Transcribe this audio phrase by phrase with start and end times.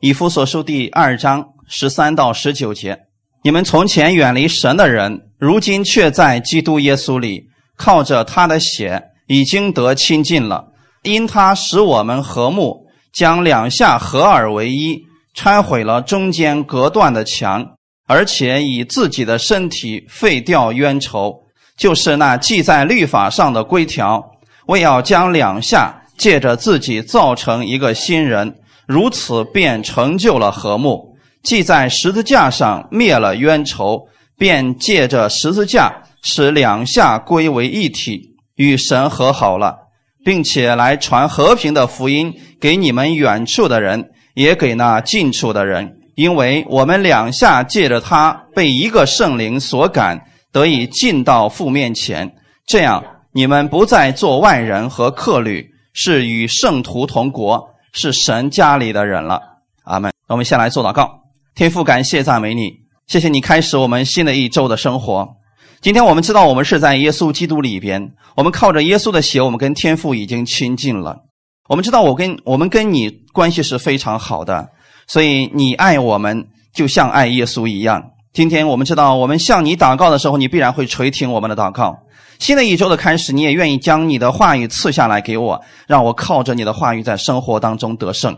[0.00, 3.00] 以弗所书第二章十三到十九节：
[3.44, 10.68] 你们从前远离神的人，如今却在基督耶稣里，靠着他的血，已经得亲近了。
[11.02, 15.02] 因他使我们和睦，将两下合而为一，
[15.34, 17.74] 拆毁了中间隔断的墙，
[18.06, 21.42] 而且以自己的身体废掉冤仇，
[21.76, 24.30] 就是那记在律法上的规条，
[24.64, 28.56] 为要将两下借着自己造成一个新人。
[28.90, 31.14] 如此便成就了和睦，
[31.44, 39.76] 既在十字架上灭了冤仇，便借着十字架使两下归为一体，与神和好了，
[40.24, 52.34] 并且来传和平的福音给你们远处的人，也给那近处的人，因为我们两下借着他被一个圣灵所感，得以进到父面前，
[52.66, 57.68] 这样你们不再做外人和客旅，是与圣徒同国。
[57.92, 59.40] 是神家里的人了，
[59.84, 60.12] 阿门。
[60.28, 61.20] 我们先来做祷告，
[61.54, 62.72] 天父，感谢赞美你，
[63.06, 65.28] 谢谢你开始我们新的一周的生活。
[65.80, 71.16] 今天我们知道我们是在耶稣基督里边，我们靠着耶稣的血，我们跟天父已经亲近了。
[71.68, 74.68] 我们知道我跟我们跟你关系是非常好的，
[75.06, 78.10] 所以你爱我们就像爱耶稣一样。
[78.32, 81.96] 今天我们知道我们向你祷告的时候，你必然会垂听我们的祷告。
[82.40, 88.34] 新的一周的开始，你也愿意将你的话语赐下来给我，让我靠着你的话语在生活当中得胜。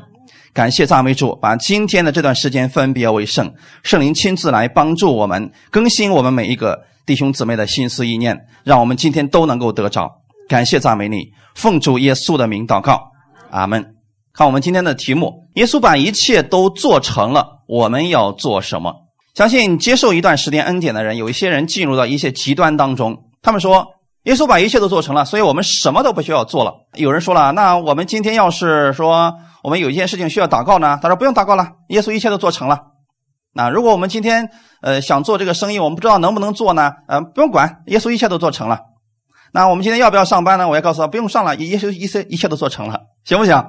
[0.52, 10.10] 感谢赞美主，把今天的这段时间分别为圣，圣灵亲自来帮助我们，更新我们每一个弟兄姊妹的心思意念，让我们今天都能够得着。
[10.48, 13.12] 感谢赞美你，奉主耶稣的名祷告，
[13.52, 13.94] 阿门。
[14.34, 18.92] 看我们今天的题目：耶稣把一切都做成了，我们要做什么？
[19.34, 23.16] 相信接受一段时间恩典的人，有一些人进入到一些极端当中。
[23.42, 26.72] 他们说，耶稣把一切都做成了，所以我们什么都不需要做了。
[26.94, 30.98] 有人说了，那我们今天要是说我们有一件事情需要祷告呢？
[31.02, 32.78] 他说不用祷告了，耶稣一切都做成了。
[33.52, 34.48] 那如果我们今天
[34.80, 36.92] 呃想做这个生意，我们不知道能不能做呢？
[37.08, 38.78] 呃，不用管，耶稣一切都做成了。
[39.52, 40.68] 那我们今天要不要上班呢？
[40.68, 43.60] 我要告诉他不用上了，耶稣一切一切都做成了，行不行？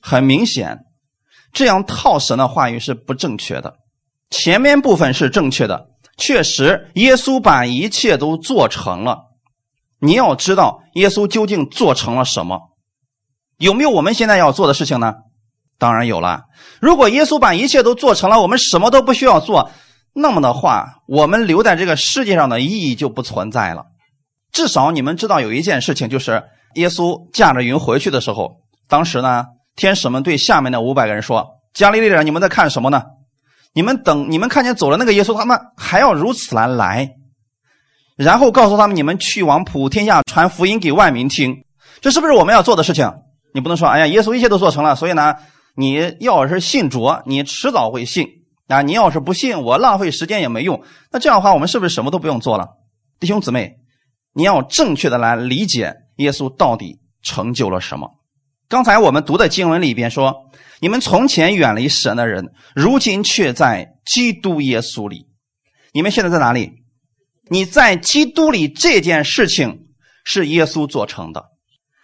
[0.00, 0.78] 很明显，
[1.52, 3.74] 这样套神的话语是不正确的。
[4.30, 5.86] 前面部分是正确的。
[6.18, 9.26] 确实，耶稣把一切都做成了。
[10.00, 12.72] 你要知道，耶稣究竟做成了什么？
[13.56, 15.14] 有没有我们现在要做的事情呢？
[15.78, 16.42] 当然有了。
[16.80, 19.70] 如果耶稣把一切都做成了，我们什么都不需要做，
[20.12, 23.86] 那么的话，我们留在这个世界上的意义就不存在了。
[24.50, 26.42] 至少你们知道有一件事情，就是
[26.74, 28.56] 耶稣驾着云回去的时候，
[28.88, 29.44] 当时呢，
[29.76, 33.02] 天使们对下面的五百个人说：“加利利人，你们在看什么呢？”
[33.74, 37.10] 你们等，你们看见走了那个耶稣，他们还要如此来来，
[38.16, 41.64] 然后告诉他们：你们去往普天下传福音给万民听，
[42.00, 43.12] 这是不是我们要做的事情？
[43.54, 45.36] 你不能说：哎呀，耶稣一切都做成了，所以呢，
[45.76, 48.26] 你要是信主，你迟早会信
[48.66, 50.82] 啊；你要是不信，我浪费时间也没用。
[51.12, 52.66] 那这样的话，我们是不是什么都不用做了？
[53.20, 53.76] 弟兄姊妹，
[54.34, 58.10] 你要正确的来理解耶稣到底成就了什么。
[58.68, 60.47] 刚才我们读的经文里边说。
[60.80, 65.26] 你们从前远离神的人，如今却在基督耶稣里。
[65.92, 66.72] 你们现在在哪里？
[67.50, 69.86] 你在基督里这件事情
[70.24, 71.46] 是耶稣做成的。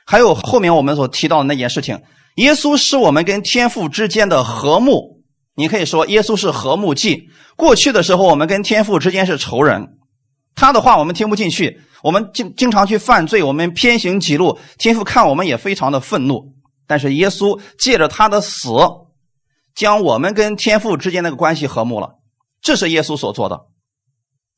[0.07, 2.03] 还有后面我们所提到的那件事情，
[2.37, 5.23] 耶稣是我们跟天父之间的和睦。
[5.55, 7.29] 你可以说耶稣是和睦祭。
[7.57, 9.99] 过去的时候，我们跟天父之间是仇人，
[10.57, 16.54] 他的话我们听不进去，我们经经常去犯罪，我们偏行己路，天父看我们也非常的愤怒。
[16.87, 18.69] 但是耶稣借着他的死，
[19.75, 22.17] 将我们跟天父之间那个关系和睦了，
[22.61, 23.67] 这是耶稣所做的。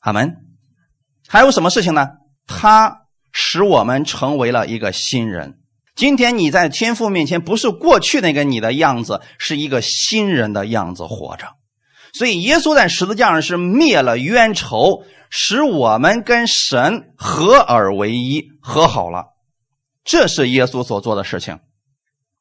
[0.00, 0.36] 阿门。
[1.28, 2.08] 还有什么事情呢？
[2.46, 5.58] 他使我们成为了一个新人。
[5.94, 11.48] 今天你在天父面前，不是过去那个你的样子，是一个新人的样子活着。
[12.12, 19.34] 所以耶稣在十字架上是灭了冤仇，使我们跟神合而为一，和好了。
[20.04, 21.58] 这是耶稣所做的事情。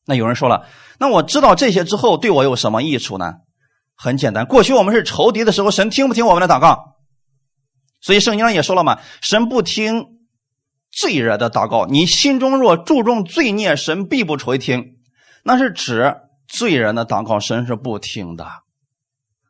[0.06, 0.68] 那有人说了，
[1.00, 3.34] 那我知道这些之后对我有什么益处呢？
[3.98, 6.96] 很简单，过去我们是仇敌的时候，神听不听我们的祷告？
[8.02, 10.06] 所以圣经上也说了嘛，神不听
[10.92, 11.86] 罪人的祷告。
[11.86, 14.98] 你心中若注重罪孽，神必不垂听。
[15.44, 16.16] 那是指
[16.48, 18.46] 罪人的祷告，神是不听的。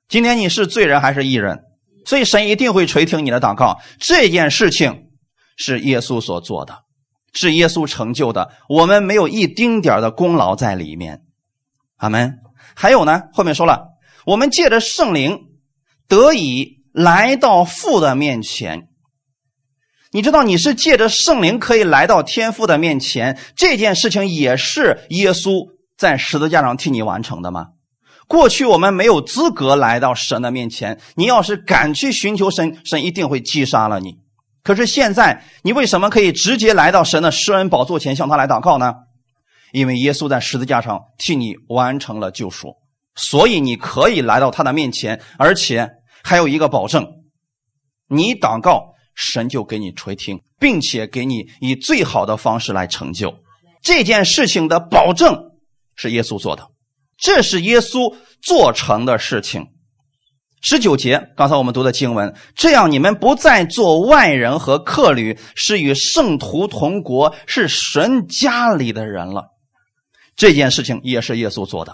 [0.07, 1.63] 今天你是罪人还是义人？
[2.05, 3.81] 所以神一定会垂听你的祷告。
[3.99, 5.09] 这件事情
[5.57, 6.84] 是耶稣所做的。
[7.35, 11.21] 是耶稣成就的，我们没有一丁点的功劳在里面。
[11.97, 12.39] 阿门。
[12.73, 13.89] 还有呢，后面说了，
[14.25, 15.39] 我们借着圣灵
[16.07, 18.87] 得以来到父的面前。
[20.11, 25.67] 你知道你是借着圣灵可以来到天父的面前，这件事情也是耶稣
[25.97, 27.67] 在十字架上替你完成的吗？
[28.27, 34.17] 过去我们没有资格来到神的面前，你要是敢去寻求神，神一定会击杀了你。
[34.65, 38.95] 可是现在，你为什么可以直接来到神的施恩宝座前向他来祷告呢？
[39.71, 42.75] 因为耶稣在十字架上替你完成了救赎，
[43.13, 45.91] 所以你可以来到他的面前，而且
[46.23, 47.05] 还有一个保证：
[48.07, 53.35] 你祷告，神就给你垂听，并且给你以最好的方式来成就
[53.83, 55.51] 这件事情的保证
[55.95, 56.69] 是耶稣做的，
[57.17, 59.67] 这是耶稣做成的事情。
[60.61, 69.51] 十九节，刚才我们读的经文，这样你们不再做外人和客旅，是与圣徒同国，是神家里的人了。
[70.35, 71.93] 这件事情也是耶稣做的。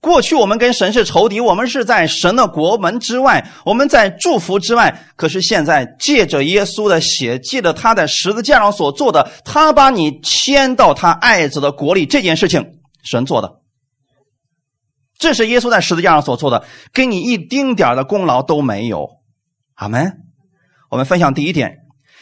[0.00, 5.06] 过去我们跟神是仇敌，我们是在神的国门之外，我们在祝福之外。
[5.14, 13.61] 可是现在借着耶稣的血，借着他在十字架上所做的，他把你牵到他爱子的国里，这件事情神做的。
[15.22, 19.08] 这是耶稣在十字架上所做的，跟你一丁点的功劳都没有。
[19.74, 20.18] 阿门。
[20.90, 21.78] 我们分享第一点：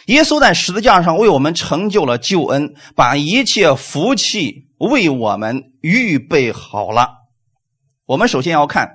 [0.08, 7.08] 耶稣在十字架上为我们成就了救恩，把一切福气为我们预备好了。
[8.04, 8.90] 我们首先要看，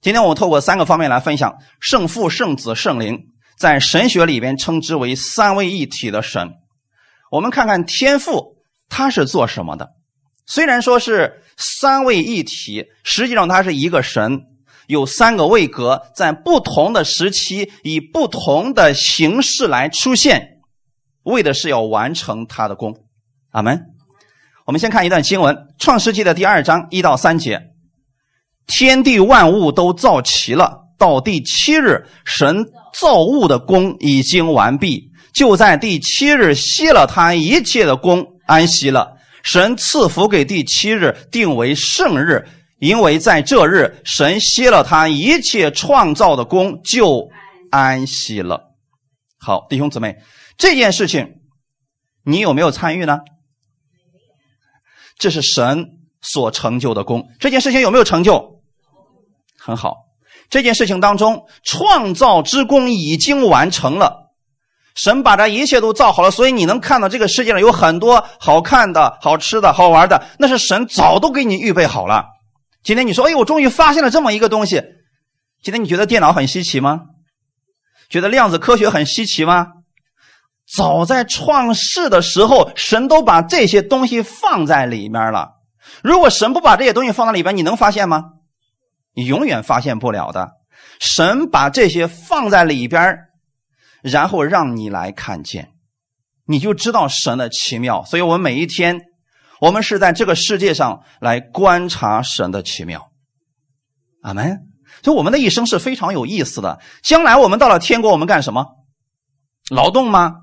[0.00, 3.18] 今天我们透过三个方面来分享圣父、圣子、圣灵，
[3.58, 6.52] 在神学里边称之为三位一体的神。
[7.32, 8.58] 我们看看天父
[8.88, 9.90] 他是做什么的。
[10.50, 14.46] 虽然说是三位一体，实际上它是一个神，
[14.88, 20.58] 有三个位格，在不同的时期以不同的形式来出现，
[21.22, 22.96] 为的是要完成他的功。
[23.52, 23.80] 阿门。
[24.66, 27.60] 我们先看一段经文，《创世纪》的第二章一到三节：
[28.66, 39.19] 天地万物都造齐了，到第七日，神造物的功已经完毕，就在第七日歇了他一切的功，安息了。
[39.42, 42.46] 神赐福给第七日，定为圣日，
[42.78, 47.28] 因为在这日，神歇了他一切创造的功，就
[47.70, 48.74] 安息了。
[49.38, 50.16] 好，弟兄姊妹，
[50.58, 51.40] 这件事情
[52.24, 53.20] 你有没有参与呢？
[55.18, 55.86] 这是神
[56.22, 57.28] 所成就的功。
[57.38, 58.60] 这件事情有没有成就？
[59.58, 59.96] 很好。
[60.48, 64.19] 这件事情当中，创造之功已经完成了。
[64.94, 72.24] 神把这一切都造好了，所以你能看到这个世界上有很多好看的、好吃的、好玩的，那是神早都给你预备好了。
[72.82, 74.82] 今天你说：“哎，我终于发现了这么一个东西。”
[75.62, 77.02] 今天你觉得电脑很稀奇吗？
[78.08, 79.68] 觉得量子科学很稀奇吗？
[80.74, 85.50] 早在创世的时候，神都把这些东西放在里面了。
[86.02, 88.24] 如果神不把这些东西放在里边，你能发现吗？
[89.14, 90.52] 你永远发现不了的。
[90.98, 93.18] 神把这些放在里边
[94.02, 95.72] 然后让你来看见，
[96.46, 98.04] 你就知道神的奇妙。
[98.04, 99.00] 所以，我们每一天，
[99.60, 103.10] 我们是在这个世界上来观察神的奇妙。
[104.22, 104.66] 阿门。
[105.02, 106.80] 所以，我们的一生是非常有意思的。
[107.02, 108.66] 将来我们到了天国，我们干什么？
[109.70, 110.34] 劳动吗？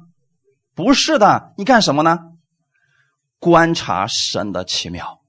[0.74, 1.54] 不是的。
[1.58, 2.20] 你干什么呢？
[3.40, 5.20] 观察神的奇妙。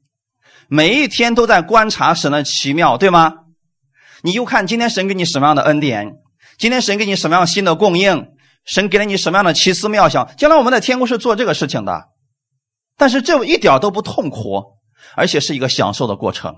[0.69, 3.33] 每一天都在观察神的奇妙，对吗？
[4.23, 6.17] 你就看今天神给你什么样的恩典。
[6.59, 8.33] 今天神给你什么样新的供应？
[8.65, 10.35] 神给了你什么样的奇思妙想？
[10.37, 12.09] 将来我们在天国是做这个事情的，
[12.97, 14.65] 但是这一点都不痛苦，
[15.15, 16.57] 而且是一个享受的过程。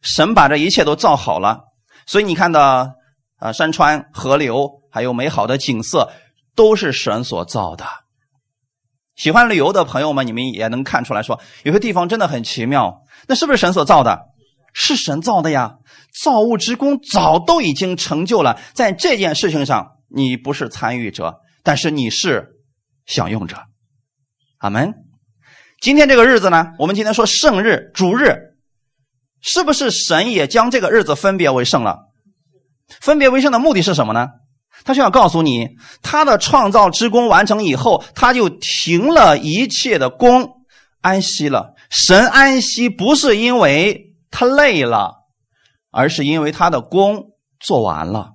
[0.00, 1.64] 神把这一切都造好了，
[2.06, 2.94] 所以你看到
[3.36, 6.10] 啊，山川、河流，还有美好的景色，
[6.54, 7.84] 都是神所造的。
[9.16, 14.20] 喜欢旅游的朋友们，你们也能看出来说，有些地方真的很奇妙，那是不是神所造的？
[14.72, 15.78] 是神造的呀。
[16.12, 22.56] 造物之功早都已经成就了，在这件事情上，你不是参与者，但是你是
[23.06, 23.56] 享用者。
[24.58, 24.92] 阿门。
[25.80, 28.56] 今天这个日子呢，我们今天说圣日、主日，
[29.40, 32.10] 是不是神也将这个日子分别为圣了？
[33.00, 34.28] 分别为圣的目的是什么呢？
[34.84, 35.68] 他是要告诉你，
[36.02, 40.50] 他的创造之功完成以后，他就停了一切的功，
[41.00, 41.74] 安息了。
[41.88, 45.19] 神安息不是因为他累了。
[45.90, 48.32] 而是因为他的功做完了。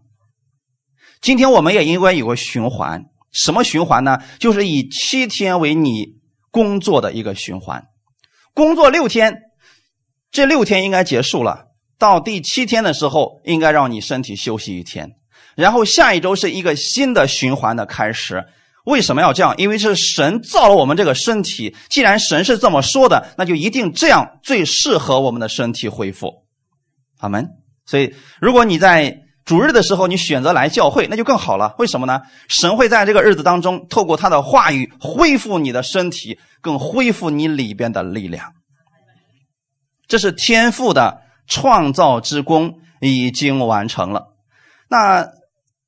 [1.22, 4.20] 今天我们也应该有个循环，什么循环呢？
[4.40, 6.18] 就是以七天为你
[6.52, 7.86] 工作的一个循环，
[8.54, 9.42] 工作六天，
[10.32, 11.66] 这六天应该结束了。
[11.98, 15.12] 到第七天的时候，应该让你身体休息一天，
[15.56, 18.46] 然后下一周是一个新的循环的开始。
[18.84, 19.56] 为什么要这样？
[19.58, 26.45] 因为是神造了我们这个身体，既然神是这么说的，那就一定这样最适合我们的身体恢复。
[27.25, 27.48] 阿门。
[27.86, 31.75] 所以，如果你在主日的时候，你选择来教会，那就更好了。
[31.77, 32.22] 为什么呢？
[32.48, 38.53] 神会在这个日子当中，透过他的话语恢复你的身体，更恢复你里边的力量。
[40.08, 44.27] 这是天赋的创造之功已经完成了。
[44.89, 45.27] 那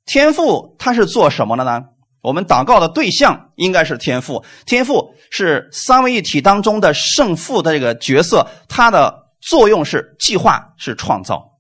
[0.06, 1.82] 天父他是做什么的呢？
[2.22, 11.54] 我们祷告的对象应该是天父，天父是三位一体当中的圣父的这个角色，他的作用是计划，是创造。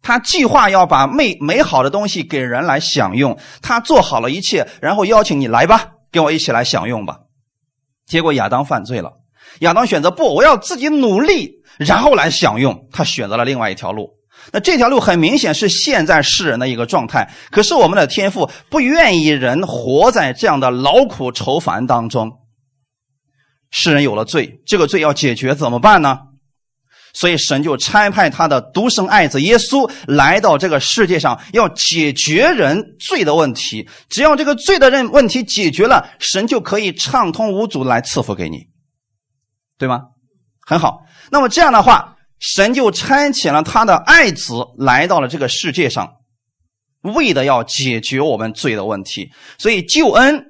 [0.00, 7.18] 他计划要把美美好的东西给人来享用，他做好了一切，然后邀请你来吧，跟我一起来享用吧。
[8.06, 9.12] 结果亚当犯罪了，
[9.60, 12.88] 亚当选择不，我要自己努力，然后来享用。
[12.92, 14.10] 他选择了另外一条路。
[14.52, 17.32] 那这条路很明显是现在世人的一个状态。
[17.52, 22.32] 可是我们的天赋不愿意人活在这样的劳苦愁烦当中。
[23.70, 26.18] 世人有了罪，这个罪要解决怎么办呢？
[27.14, 33.88] 所以神就差派他的独生爱子耶稣来到这个世界上，要解决人罪的问题。
[34.08, 38.68] 只要这个罪的人问题解决了，神就可以畅通无阻来赐福给你，
[39.78, 40.00] 对吗？
[40.66, 41.00] 很好。
[41.30, 46.14] 那么这样的话，神就差遣了他的爱子来到了这个世界上，
[47.02, 49.30] 为的要解决我们罪的问题。
[49.58, 50.46] 所以救恩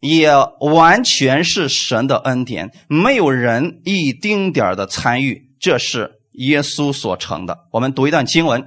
[0.00, 5.47] 也完全是神的恩典，没有人一丁点的参与。
[5.60, 7.58] 这是耶稣所成的。
[7.72, 8.62] 我们读一段经文，《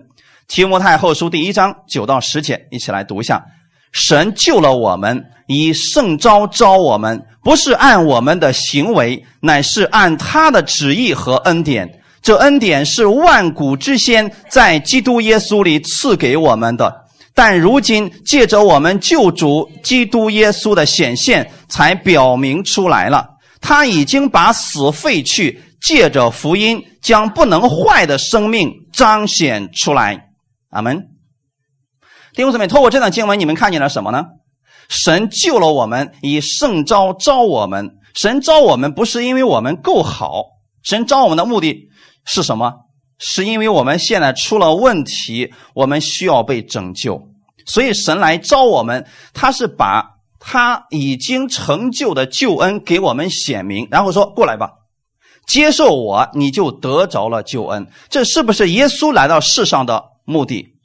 [0.47, 3.43] 提摩太后书》第一章九到十节，一起来读一下。
[3.93, 11.99] 神救了我们，以圣招招我们，不是按我们的行为，乃是按他的旨意和恩典。
[12.21, 23.27] 这恩典是万古之先在基督耶稣里赐给我们的，但如今借着我们救主基督耶稣的显现，才表明出来了。
[23.59, 25.61] 他已经把死废去。
[25.81, 30.29] 借着福音，将不能坏的生命彰显出来。
[30.69, 31.07] 阿门。
[32.33, 34.25] 弟兄姊妹，透过这段经文，你们看见了什么呢？
[34.87, 37.97] 神救了我们，以圣招招我们。
[38.13, 40.43] 神招我们不是因为我们够好，
[40.83, 41.89] 神招我们的目的
[42.25, 42.73] 是什么？
[43.17, 47.21] 是因为我们现在出了问题，我们需要被拯救，
[47.65, 49.05] 所以神来招我们。
[49.33, 50.03] 他是把
[50.39, 54.71] 他已经成就的救恩给我们显明，然后说过来吧。
[55.47, 57.87] 接受我，你就得着了救恩。
[58.09, 60.75] 这是不是耶稣来到世上的目的？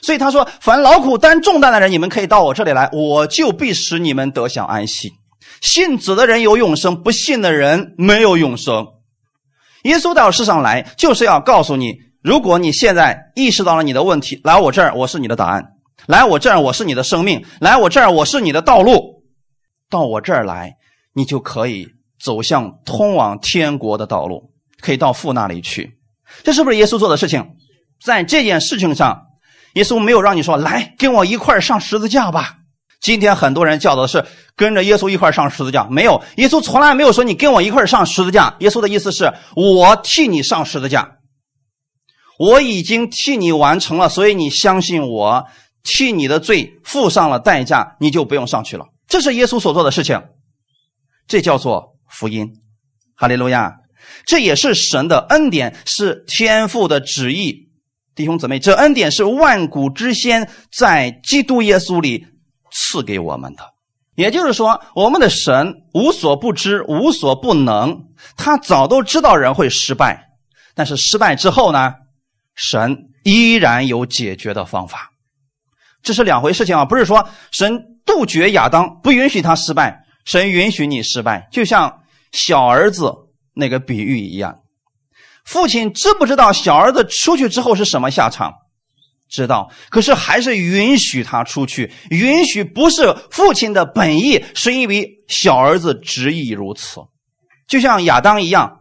[0.00, 5.10] 所以他说：“凡劳苦担重担的人，你们可以到我这里来，我就必使你们得享安息。
[5.60, 8.86] 信子的人有永生，不信的人没有永生。
[9.82, 15.62] 耶稣到世上来，就是要告诉你：如果你现在意识到了你的问题，来我这儿，我是你的答案；
[16.06, 19.24] 来我这儿，我是你的生命；来我这儿，我是你的道路。
[19.90, 20.76] 到我这儿来，
[21.12, 21.88] 你就可以。”
[22.20, 25.98] 走向通往天国的道路，可以到父那里去。
[26.42, 27.46] 这是不是耶稣做的事情？
[28.04, 29.22] 在这件事情上，
[29.74, 32.56] 耶稣没有让你说来跟我一块上十字架吧。
[33.00, 34.24] 今天很多人叫的是
[34.56, 36.20] 跟着耶稣一块上十字架，没有。
[36.36, 38.56] 耶稣从来没有说你跟我一块上十字架。
[38.58, 41.16] 耶稣的意思是我替你上十字架，
[42.38, 45.46] 我已经替你完成了，所以你相信我
[45.82, 48.86] 替你的罪付上了代价，你就不用上去了。
[49.06, 50.22] 这是耶稣所做的事情，
[51.26, 51.97] 这叫做。
[52.08, 52.60] 福音，
[53.14, 53.76] 哈利路亚！
[54.24, 57.68] 这也是神的恩典，是天父的旨意。
[58.14, 62.26] 弟兄姊妹，这恩典是万古之先在基督耶稣里
[62.72, 63.62] 赐给我们的。
[64.16, 70.30] 也就是说，我们的神无所不知、无所不能，他早都知道人会失败，
[70.74, 71.94] 但是失败之后呢，
[72.54, 75.12] 神依然有解决的方法。
[76.02, 76.84] 这是两回事情啊！
[76.84, 80.04] 不是说神杜绝亚当，不允许他失败。
[80.28, 83.14] 神允许你失败，就像小儿子
[83.54, 84.60] 那个比喻一样。
[85.46, 88.52] 父亲知不知道小儿子出去之后是什么下场？
[89.30, 91.90] 知道，可是还是允许他出去。
[92.10, 97.00] 允许不是父亲的本意，是因为小儿子执意如此。
[97.66, 98.80] 就像亚当一样，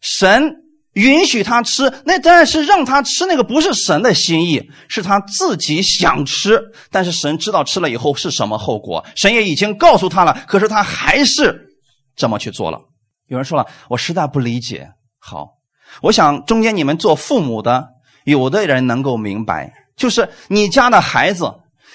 [0.00, 0.67] 神。
[0.98, 6.60] 允许他吃，那当然是让他吃那个不是神的心意，是他自己想吃。
[6.90, 10.36] 但是神知道吃了以后是什么后果，神也已经告诉他了。
[10.48, 11.68] 可是他还是
[12.16, 12.80] 这么去做了。
[13.28, 14.88] 有人说了，我实在不理解。
[15.20, 15.50] 好，
[16.02, 17.86] 我想中间你们做父母的，
[18.24, 21.48] 有的人能够明白，就是你家的孩子，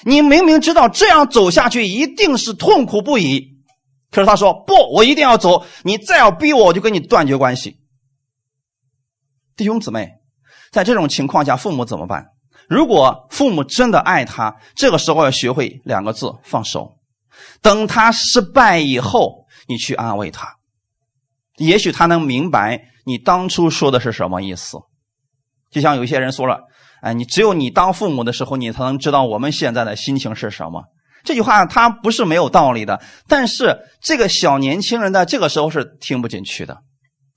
[0.05, 3.49] 你明明知道这样走下去一定是痛苦不已，
[4.11, 5.65] 可是他说不，我一定要走。
[5.83, 7.82] 你再要逼我，我就跟你断绝关系。
[9.55, 10.09] 弟兄姊妹，
[10.71, 12.25] 在这种情况下，父母怎么办？
[12.69, 16.93] 如果父母真的爱他，这个时候要学会两个字：放手。
[17.61, 20.55] 等他失败以后，你去安慰他，
[21.57, 24.77] 也许他能明白你当初说的是什么意思。
[25.69, 26.61] 就像有些人说了
[27.01, 30.83] ：“哎，你只有你当父母的时候，你才能知道我们现在的心情是什么。”
[31.23, 36.79] 这句话他不是没有道理的，但是这个小年轻人在这个时候是听不进去的。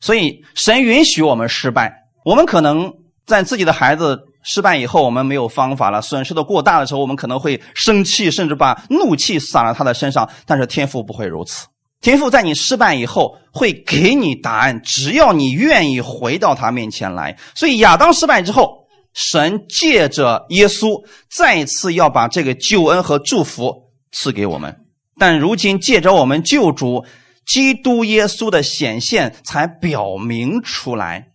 [0.01, 2.06] 所以，神允许我们失败。
[2.27, 2.93] 我们可能
[3.25, 10.29] 在自己的孩子失败以后，我们没有方法了，损失的过大的时候，我们可能会生气，甚至把怒气撒在他的身上。
[10.45, 11.69] 但是天父不会如此，
[12.01, 17.39] 天父在你失败以后会给你答案，只要你愿意回到他面前来。
[17.55, 23.73] 所以亚当失败之后，神借着耶稣再次要把这个救恩和祝福
[24.11, 24.77] 赐给我们。
[25.17, 27.05] 但如今借着我们救主
[27.47, 31.29] 基督耶稣的显现，才表明出来，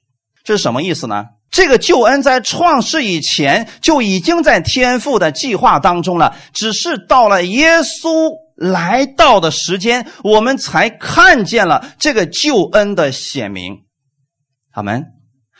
[0.43, 1.25] 这是什么意思呢？
[1.49, 13.79] 这个救恩在创世以前就已经在天父的计划当中了，只是到了耶稣来到的时间，我们才看见了这个救恩的显明。
[14.71, 15.05] 好门。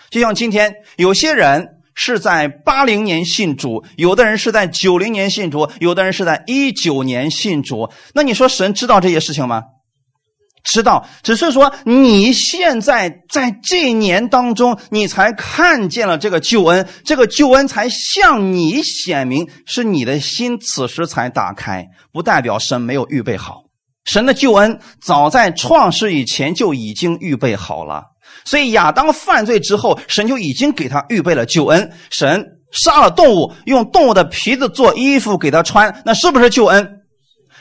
[0.10, 1.78] 就像今天有些人。
[1.94, 7.92] 是在八零年信主，有的人是在九零年信主，有的人是在一九年信主。
[8.16, 9.62] 那你说神知道这些事情吗？
[10.64, 23.64] 知道，只是说你现在在这一年当中，你才看见了这个救恩，这个救恩才向你显明，是你的心此时才打开，不代表神没有预备好。
[24.06, 28.04] 神的救恩早在创世以前就已经预备好了。
[28.46, 31.92] 所以亚当犯罪之后，神就已经给他预备了救恩。
[32.10, 37.01] 神杀了动物，用动物的皮子做衣服给他穿，那是不是救恩？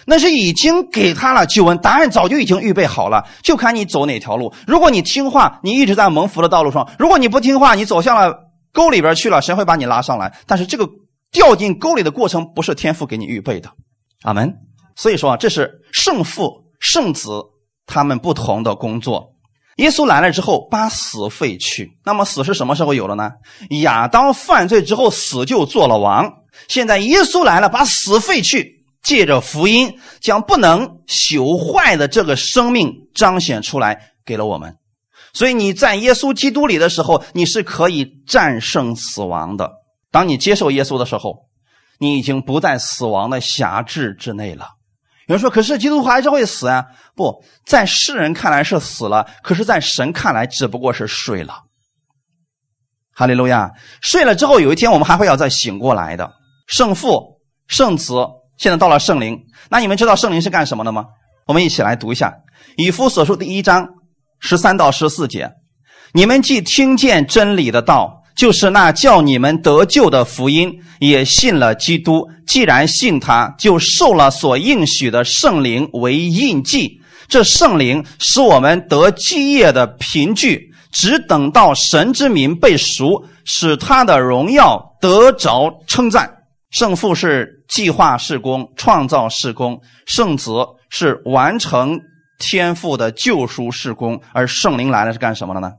[0.07, 1.79] 那是已经给他了救恩。
[1.79, 4.53] 答案早就已经预备好了，就看你走哪条路。
[4.67, 8.35] 如果你听话，你一直在蒙福的道路上；如果你不听话，你走向了
[8.73, 10.33] 沟里边去了，神会把你拉上来。
[10.47, 10.89] 但是这个
[11.31, 13.71] 掉进沟里的过程不是天父给你预备的。
[14.23, 14.53] 阿门。
[14.97, 17.31] 所以说啊，这是圣父、圣子
[17.87, 19.35] 他们不同的工作。
[19.77, 21.91] 耶稣来了之后，把死废去。
[22.05, 23.31] 那么死是什么时候有了呢？
[23.81, 26.31] 亚当犯罪之后，死就做了王。
[26.69, 34.77] 现在耶稣来了，把死废去，借着福音将不能朽坏的这个生命彰显出来，给了我们。
[35.33, 39.71] 所以你在耶稣基督里的时候，你是可以战胜死亡的。
[40.11, 41.47] 当你接受耶稣的时候，
[41.99, 44.69] 你已经不在死亡的辖制之内了。
[45.29, 51.63] 有人说：“可是基督徒还是会死啊？”不在世人看来是死了，可是，在神看来只不过是睡了。
[53.13, 53.71] 哈利路亚！
[54.01, 56.33] 睡了之后，有一天我们还会要再醒过来的。
[56.67, 58.15] 圣父、圣子，
[58.61, 59.41] 现在到了圣灵。
[59.71, 61.07] 那你们知道圣灵是干什么的吗？
[61.47, 62.29] 我们一起来读一下
[62.77, 63.89] 《以夫所书》第一章
[64.39, 65.51] 十三到十四节
[66.13, 72.27] ：“你们既听见真理的道。”就是那叫你们得救的福音，也信了基督。
[72.47, 77.01] 既然信他，就受了所应许的圣灵为印记。
[77.29, 86.31] 这圣灵使我们得基业的凭据，只等到神之名被赎，使他的荣耀得着称赞。
[86.71, 90.53] 圣父是计划事工、创造事工，圣子
[90.91, 91.99] 是完成
[92.39, 95.73] 天赋的救赎事工，而圣灵来了是干什么的呢？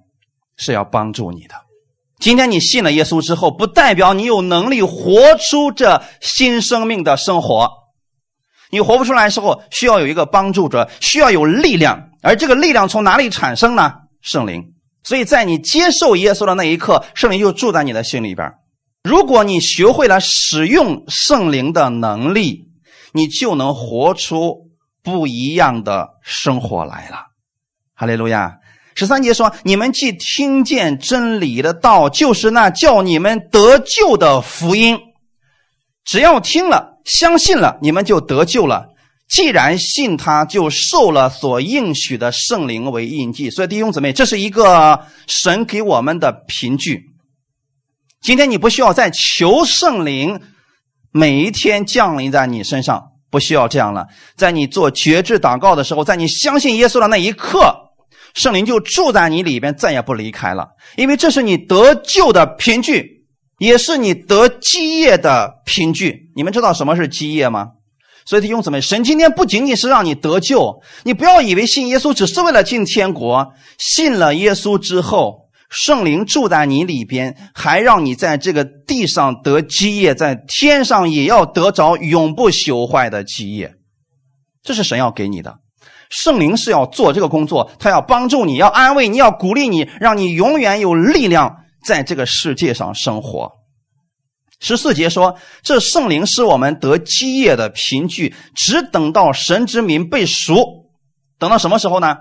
[0.58, 1.56] 是要帮助你的。
[2.20, 7.70] 今天你信了耶稣之后，不代表你有能力活出这新生命的生活。
[8.70, 12.10] 你活不出来的时候，需要有一个帮助者，需要有力量。
[12.22, 13.92] 而这个力量从哪里产生呢？
[14.22, 14.64] 圣灵。
[15.04, 18.48] 所以在你接受耶稣的那一刻，圣灵就住在你的心里边。
[19.04, 22.66] 如果你学会了使用圣灵的能力，
[23.14, 24.70] 你就能活出
[25.04, 27.26] 不一样的生活来了。
[27.96, 28.58] 哈利路亚。
[28.94, 35.00] 十三节说：“你们既听见真理的道，就是那叫你们得救的福音。
[36.04, 38.88] 只要听了，相信了，你们就得救了。
[39.30, 43.50] 既然信他，就受了所应许的圣灵为印记。
[43.50, 47.11] 所以弟兄姊妹，这是一个神给我们的凭据。
[48.22, 50.40] 今天你不需要再求圣灵
[51.12, 54.06] 每一天降临在你身上，不需要这样了。
[54.38, 57.76] 在你做绝志祷告的时候，在你相信耶稣的那一刻。”
[58.34, 63.26] 圣灵就住在你里边，再也不离开了，因为这是你得救的凭据，
[63.58, 66.32] 也是你得基业的凭据。
[66.34, 67.70] 你们知道什么是基业吗？
[68.26, 73.52] 所以弟兄姊妹，神今天不仅仅是让你得救，你不要以为信耶稣只是为了进天国。
[73.78, 83.74] 信了耶稣之后，圣灵住在你里边，还让你在这个地上得基业，在天上也要得着永不朽坏的基业。
[84.62, 85.60] 这是神要给你的。
[86.10, 93.50] 圣灵是要做这个工作，他要帮助你，要安慰你，要鼓励你，让你永远有力量在这个世界上生活。
[94.60, 100.92] 十四节说，这圣灵是我们得基业的凭据，只等到神之名被赎，
[101.40, 102.18] 等到什么时候呢？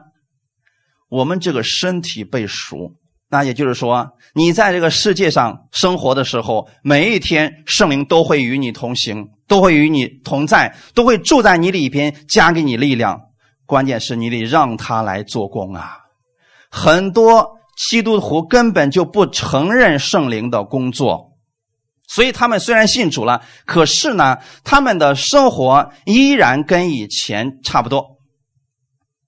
[1.09, 2.95] 我们这个身体被赎，
[3.31, 13.21] 那也就是说，你在这个世界上生活的时候，每一天圣灵都会与你同行，都会与你同在，都会住在你里边，加给你力量。
[13.67, 15.97] 关键是你得让他来做工啊！
[16.73, 21.37] 很多基督徒根本就不承认圣灵的工作，
[22.09, 28.19] 所以他们虽然信主了，可是呢，他们的生活依然跟以前差不多。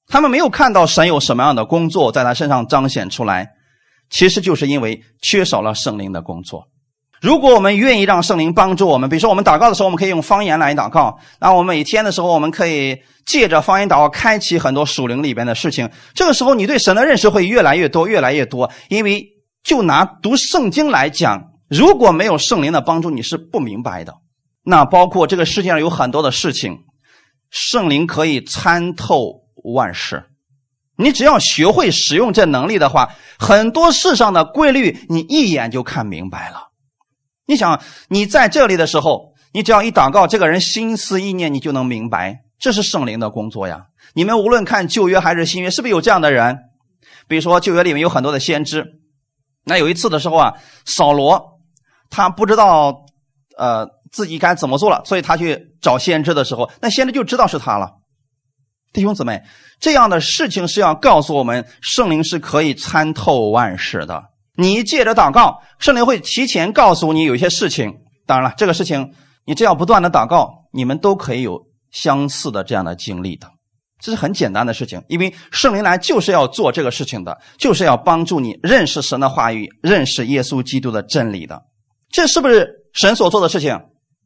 [0.08, 3.52] 他们没有看到神有什么样的工作在他身上彰显出来，
[4.12, 6.68] 其实就是因为缺少了圣灵的工作。
[7.20, 15.88] 如果我们愿意让圣灵帮助我们，比如说我们祷告的时候，我们可以用方言来祷告；那我们每天的时候，我们可以借着方言祷告，开启很多属灵里边的事情。
[16.14, 18.70] 这个时候，你对神的认识会越来越多，越来越多。
[18.88, 19.24] 因为
[19.62, 24.14] 就拿读圣经来讲，如果没有圣灵的帮助，你是不明白的。
[24.64, 26.76] 那包括这个世界上有很多的事情，
[27.50, 30.24] 圣灵可以参透万事。
[30.96, 36.68] 你只要学会使用这能力的话，很多世上的规律，你一眼就看明白了。
[37.46, 43.86] 你想，你在这里的时候，你只要一祷告，这个人心思意念你就能明白，这是圣灵的工作呀。
[44.14, 46.58] 你们无论看旧约还是新约，是不是有这样的人？
[47.26, 48.84] 比如说旧约里面有很多的先知，
[49.64, 51.60] 那有一次的时候啊，扫罗
[52.10, 53.06] 他不知道
[53.56, 58.01] 呃自己该怎么做了，所以他去找先知的时候，那先知就知道是他了。
[58.92, 59.42] 弟兄姊妹，
[59.80, 64.22] 这样的事情是要告诉我们，圣灵是可以参透万事的。
[64.54, 67.94] 你借着祷告，圣灵会提前告诉你有些事情。
[68.26, 69.14] 当然了，这个事情
[69.46, 71.58] 你只要不断的祷告，你们都可以有
[71.90, 73.48] 相似的这样的经历的。
[73.98, 81.62] 这是很简单的事情，因为圣灵来就是要做这个事情的，就是要帮助你认识神的话语，认识耶稣基督的真理的。
[82.10, 83.80] 这是不是神所做的事情？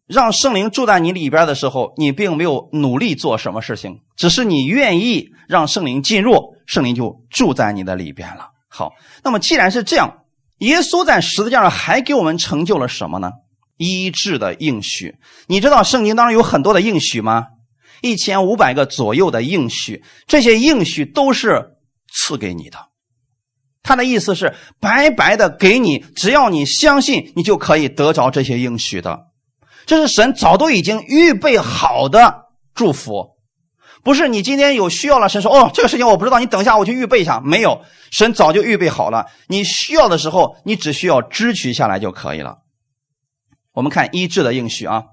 [0.06, 8.50] 让圣灵住在你里边的时候，你并没有努力做什么事情，只是你愿意让圣灵进入，圣灵就住在你的里边了。
[8.68, 8.92] 好，
[9.24, 10.18] 那么既然是这样，
[10.58, 13.32] 耶稣在十字架上还给我们成就了什么呢？
[13.76, 15.16] 医治的应许。
[15.48, 17.46] 你知道圣经当中有很多的应许吗？
[18.00, 21.72] 一千五百个左右的应许，这些应许都是
[22.12, 22.78] 赐给你的。
[23.82, 29.25] 他的意思是白白的给你，只要你相信，你就可以得着这些应许的。
[29.86, 33.36] 这是神早都已经预备好的祝福。
[34.02, 39.26] 不是你今天有需要了，神说：“哦，这个事情我不知道，你等一下，我去预备一下。”没有，神早就预备好了。
[39.48, 42.58] 你需要的时候，你只需要支取下来就可以了。
[43.72, 45.00] 我们看医治的应许啊，《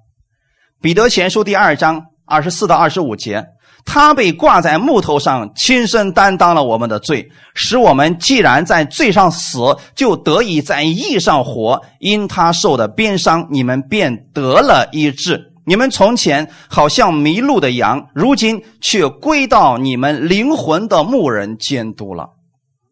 [0.82, 3.46] 彼得前书》第二章二十四到二十五节，
[3.86, 9.60] 他被挂在木头上，亲身担当了我们的罪，使我们既然在罪上死，
[9.96, 11.82] 就得以在义上活。
[12.00, 15.54] 因他受的鞭伤，你们便得了医治。
[15.66, 22.30] 你们从前好像迷路的羊，如今却归到你们灵魂的牧人监督了。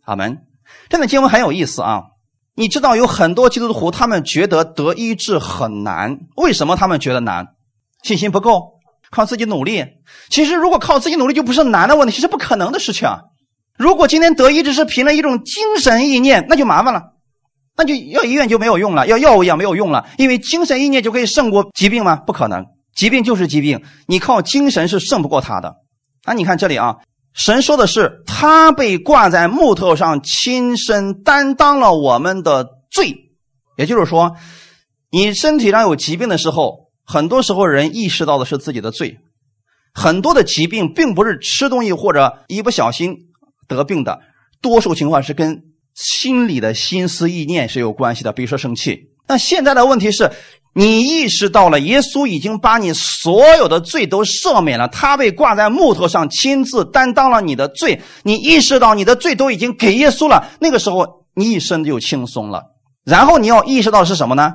[0.06, 0.38] 阿门。
[0.88, 2.04] 这段经文很有意思啊！
[2.54, 6.18] 你知道有很多基督徒，他们觉得得医治很难。
[6.36, 7.48] 为什么他们觉得难？
[8.04, 8.74] 信心不够，
[9.12, 9.86] 靠自己努力。
[10.30, 13.08] 其实如果靠自己努力，就不是难的问题，是不可能的事情。
[13.78, 17.02] 如果今天得医治是凭了一种精神意念，那就麻烦了。
[17.76, 22.18] 那就要医院就没有用了，要药物也没有用了，因为精神意念就可以胜过疾病吗？
[22.18, 25.76] 不可能，疾病就是疾病，你靠精神是胜不过他的。
[26.26, 26.98] 啊，你看这里啊，
[27.34, 33.32] 神说的是他被挂在木头上，亲身担当了我们的罪。
[33.78, 34.36] 也就是说，
[35.10, 39.20] 你身体上有疾病的时候，很多时候人意识到的是自己的罪。
[39.94, 43.16] 很多的疾病并不是吃东西或者一不小心
[43.68, 44.20] 得病的，
[44.62, 45.64] 多数情况是跟。
[45.94, 49.10] 心里的心思意念是有关系的，比如说生气。
[49.28, 50.32] 那现在的问题是，
[50.74, 58.02] 你意识到了耶稣已经把你所有的罪都赦免了，他被挂在木头上，亲自担当了你的罪。
[58.24, 62.64] 你意识到你的罪都已经给耶稣了，那个时候你一生就轻松了。
[63.04, 64.54] 然后你要意识到是什么呢？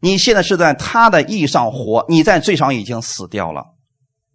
[0.00, 3.66] 你现在是在他的意上活，你在罪上已经死掉了。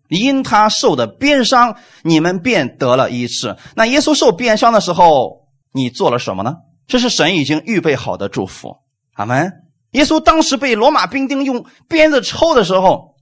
[0.09, 3.55] 因他受的鞭伤，你们便得了医治。
[3.75, 5.43] 那耶稣受鞭伤的时候。
[5.77, 6.53] 你做了什么呢？
[6.87, 8.77] 这是神已经预备好的祝福。
[9.15, 9.51] 阿门。
[9.91, 13.15] 耶稣当时被罗马兵丁用鞭子抽的时候，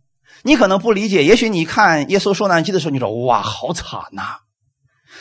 [0.43, 1.23] 你可能不理解。
[1.23, 4.37] 也许你看耶稣受难记的时候，你说：“哇，好惨呐！”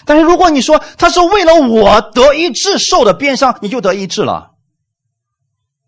[0.04, 4.51] 但是如果你说他是为了我得医治受的鞭伤，你就得医治了。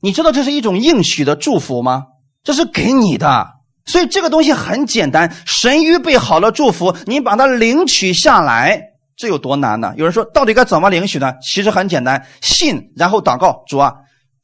[0.05, 2.09] 你知道这是一种应许的祝福吗？
[2.43, 3.47] 这是给你的。
[3.87, 8.83] 所以这个东西很简单，神预备好了祝福，你把它领取下来。
[9.17, 9.95] 这有多难呢？
[9.97, 11.33] 有人说，到底该怎么领取呢？
[11.41, 13.95] 其实很简单，信然后祷告，主啊，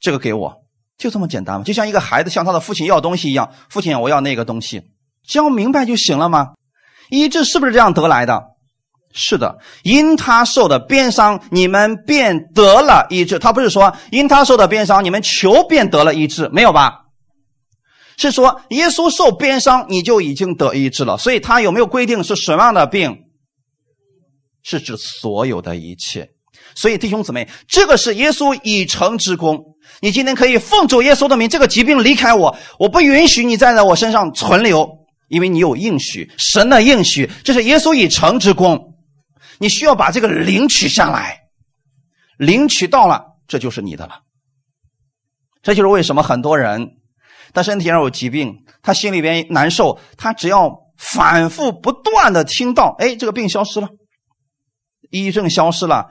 [0.01, 0.62] 这个给我，
[0.96, 1.62] 就这么简单吗？
[1.62, 4.81] 就像一个孩子向他的父亲要东西一样，父亲，我要那个东西，
[5.27, 6.53] 只要明白就行了吗？
[7.11, 8.44] 医治是不是这样得来的？
[9.12, 13.38] 是的，因他受的鞭伤，你们便得了医治。
[13.38, 16.92] 他不是说因他受的鞭伤，你们求便得了医治，没有吧？
[18.16, 21.16] 是说耶稣受鞭伤，你就已经得医治了。
[21.16, 23.16] 所以他有没有规定是什么样的病？
[24.62, 26.29] 是指所有的一切，
[26.75, 29.59] 所以弟兄姊妹，这个是耶稣已成之功。
[30.03, 34.87] 你今天可以奉主耶稣的名，这个疾病离开我，我不允许你再在我身上存留，
[35.29, 38.89] 因为你有应许，神的应许，这是耶稣已成之功。
[39.61, 41.42] 你需要把这个领取下来，
[42.38, 44.23] 领取到了，这就是你的了。
[45.62, 46.92] 这就是为什么很多人
[47.53, 53.88] 他身体上有疾病，他心里边难受，他只要反复不断的听到，哎，这个病消失了，
[55.11, 56.07] 抑郁症消失了。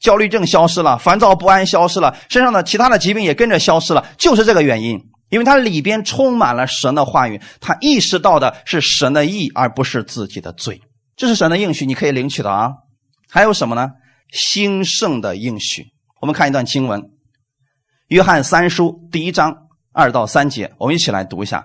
[0.00, 5.00] 焦虑症消失了，烦躁不安消失了，身上的其他的疾病也跟着消失了，就是这个原因。
[5.30, 10.80] 因为他里边充满了神的话语，他意识到的是神的意，而不是自己的罪。
[11.16, 12.70] 这是神的应许，你可以领取的啊。
[13.34, 13.90] 还有什么呢？
[14.30, 15.86] 兴盛的应许。
[16.20, 17.00] 我们看一段经文，
[18.06, 19.52] 《约翰三书》第一章
[19.92, 21.64] 二到三节，我们一起来读一下。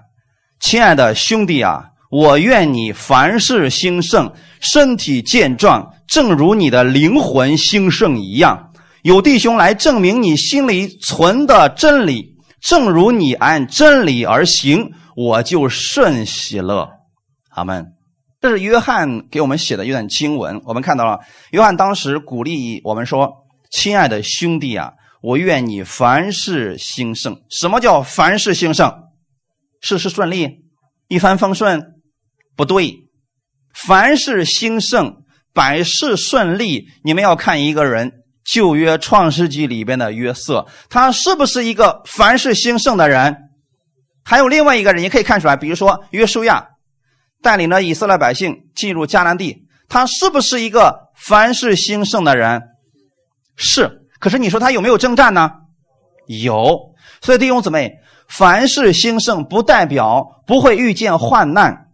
[0.60, 5.94] 亲爱的兄弟啊，我愿你凡事兴盛，身体健壮。
[6.08, 12.36] 正如你的灵魂兴盛一样，有弟兄来证明你心里存的真理。
[12.60, 16.90] 正如你按真理而行，我就甚喜乐。
[17.52, 17.99] 阿门。
[18.42, 20.62] 这是约翰给我们写的一段经文。
[20.66, 21.20] 我们看到了，
[21.52, 27.42] 约翰当时鼓励我们说：“亲爱的兄弟啊，我愿你凡事兴盛。
[27.50, 28.94] 什么叫凡事兴盛？
[29.82, 30.62] 事事顺利，
[31.08, 31.84] 一帆风顺？
[32.56, 32.96] 不对，
[33.74, 35.16] 凡事兴盛。”
[35.52, 38.12] 百事顺利，你们要看一个人，
[38.46, 43.36] 旧约创世纪里边的约瑟，他是不是一个凡事兴盛的人？
[44.24, 46.66] 还有另外一个人，也可以看出来，比如说约书亚
[47.42, 52.62] 带领了以色列百姓进入迦南地，他是不是一个凡事兴盛的人？
[53.56, 54.08] 是。
[54.20, 55.52] 可是你说他有没有征战呢？
[56.28, 56.94] 有。
[57.22, 61.90] 所以弟兄姊妹，凡事兴盛不代表不会遇见患难，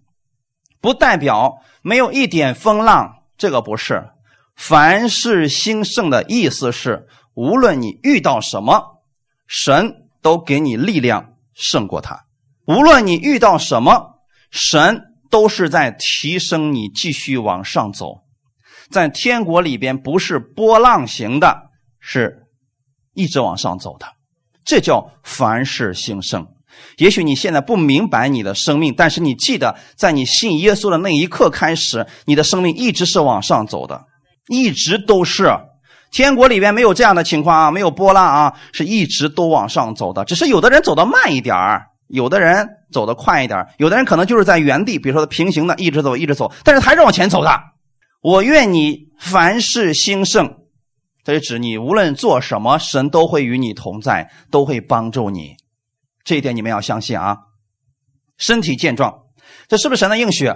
[0.81, 3.15] 不代表没有一点风浪。
[3.37, 4.09] 这个不是，
[4.55, 9.01] 凡事兴盛的意思是，无论你遇到什么，
[9.45, 12.25] 神都给你力量胜过他；
[12.65, 18.21] 无论你遇到什么，神都是在提升你，继续往上走。
[18.89, 22.43] 在天国里边，不是波浪形的，是
[23.13, 24.07] 一直往上走的。
[24.63, 26.47] 这叫凡事兴盛。
[26.99, 34.05] 也许你现在不明白你的生命，但是你记得，在你信耶稣的那一刻开始，你的生命一直是往上走的，
[34.47, 35.51] 一直都是。
[36.11, 40.23] 天国里边没有这样的情况啊，没有波浪啊，是一直都往上走的。
[40.23, 47.59] 只是有的人走得慢一点儿有的人走得快一点有的人可能就是在原地，比如说平行的，一直走，一直走，但是还是往前走的。
[48.21, 50.57] 我愿你凡事兴盛，
[51.23, 55.55] 这是指你无论做什么，神都会与你同在，都会帮助你。
[56.23, 57.37] 这一点你们要相信啊！
[58.37, 59.21] 身体健壮，
[59.67, 60.51] 这是不是神的应许？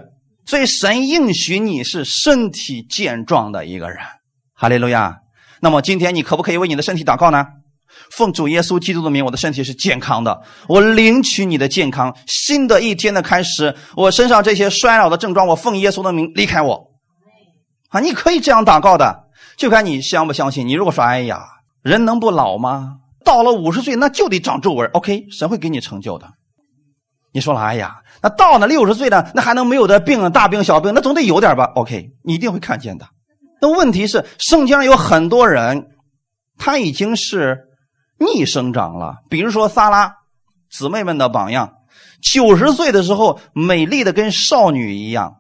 [0.46, 4.00] 所以神应许你是身体健壮的一个人。
[4.54, 5.20] 哈利路亚！
[5.62, 7.46] 那么今天你可不可以为你的身体祷告呢？
[8.12, 12.16] 奉主耶稣基督的名，我的身体是健康的，我领取你的健康。
[12.28, 16.88] 新的一天的开始，我身上这些衰老的症状，我奉耶稣的名离开我。
[17.90, 19.24] 啊，你可以这样祷告的，
[19.58, 20.68] 就看你相不相信。
[20.68, 21.44] 你如果说：“哎呀，
[21.82, 24.88] 人能不老吗？”到了五十岁，那就得长皱纹。
[24.92, 26.28] OK，神会给你成就的。
[27.32, 33.08] 你说了，哎呀，那到了六十岁呢，那还能没有的病，大病小病，那总得有点吧？OK，你一定会看见的。
[33.62, 35.88] 那问题是，圣经上有很多人，
[36.58, 37.58] 他已经是
[38.20, 39.18] 逆生长了。
[39.30, 40.18] 比如说萨拉，
[40.70, 41.74] 姊妹们的榜样，
[42.22, 45.38] 九十岁的时候美丽的跟少女一样，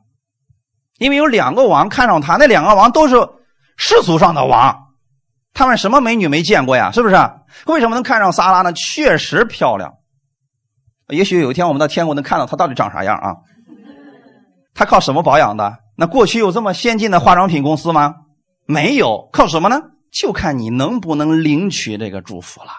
[0.98, 3.16] 因为有两个王看上她，那两个王都是
[3.78, 4.88] 世俗上的王。
[5.54, 6.92] 他们什么美女没见过呀？
[6.92, 7.16] 是不是？
[7.66, 8.72] 为什么能看上萨拉呢？
[8.74, 9.94] 确实漂亮。
[11.08, 13.36] 也许有一天我们到天国能看到她到底长啥样啊？
[14.74, 15.80] 她靠什么保养的？
[15.98, 18.16] 那过去有这么先进的化妆品公司吗？
[18.66, 19.82] 没有，靠什么呢？
[20.12, 22.70] 就看你能不能领取这个祝福了。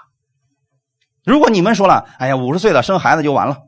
[1.24, 3.58] 如果你们说了，哎呀，五十岁了生孩子就完了，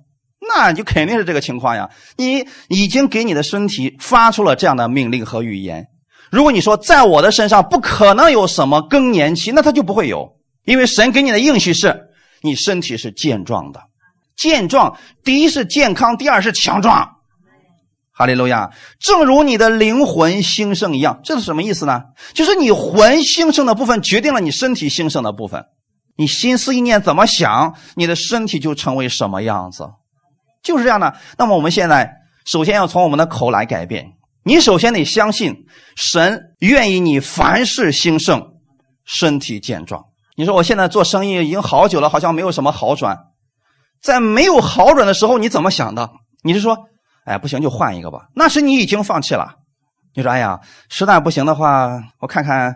[0.49, 1.91] 那就肯定是这个情况呀。
[2.17, 5.87] 你已经给你的身体发出了这样的命令和语言。
[6.31, 12.09] 如果你说在我的身上不可能有什么更年期，那他就不会有，因为神给你的应许是，
[12.43, 13.83] 你身体是健壮的，
[14.35, 17.17] 健壮第一是健康，第二是强壮。
[18.23, 18.71] 哈利路亚！
[19.01, 22.03] 正如你的灵魂兴盛一样，这是什么意思呢？
[22.35, 25.65] 就是你魂兴盛的部分决定了你身体兴盛的部分，
[26.17, 29.89] 你心思意念怎么想，你的身体就成为什么样子，
[30.63, 31.17] 就是这样的。
[31.37, 32.13] 那么我们现在
[32.47, 34.13] 首先要从我们的口来改变。
[34.45, 38.41] 你首先得相信，神愿意你凡事兴盛，
[39.05, 40.05] 身体健壮。
[40.37, 43.19] 你说我现在做生意已经好久了，好像没有什么好转。
[44.01, 46.09] 在没有好转的时候，你怎么想的？
[46.45, 46.77] 你是说，
[47.25, 48.29] 哎，不行就换一个吧？
[48.35, 49.57] 那是你已经放弃了。
[50.15, 52.75] 你说，哎呀，实在不行的话，我看看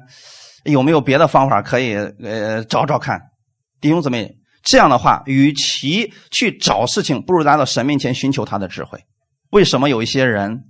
[0.64, 3.20] 有没有别的方法可以呃找找看？
[3.80, 8.98] 弟兄姊妹，这样的话，与其去找事情，不如来到神面前寻求他的智慧。
[9.50, 10.64] 为什么有一些人，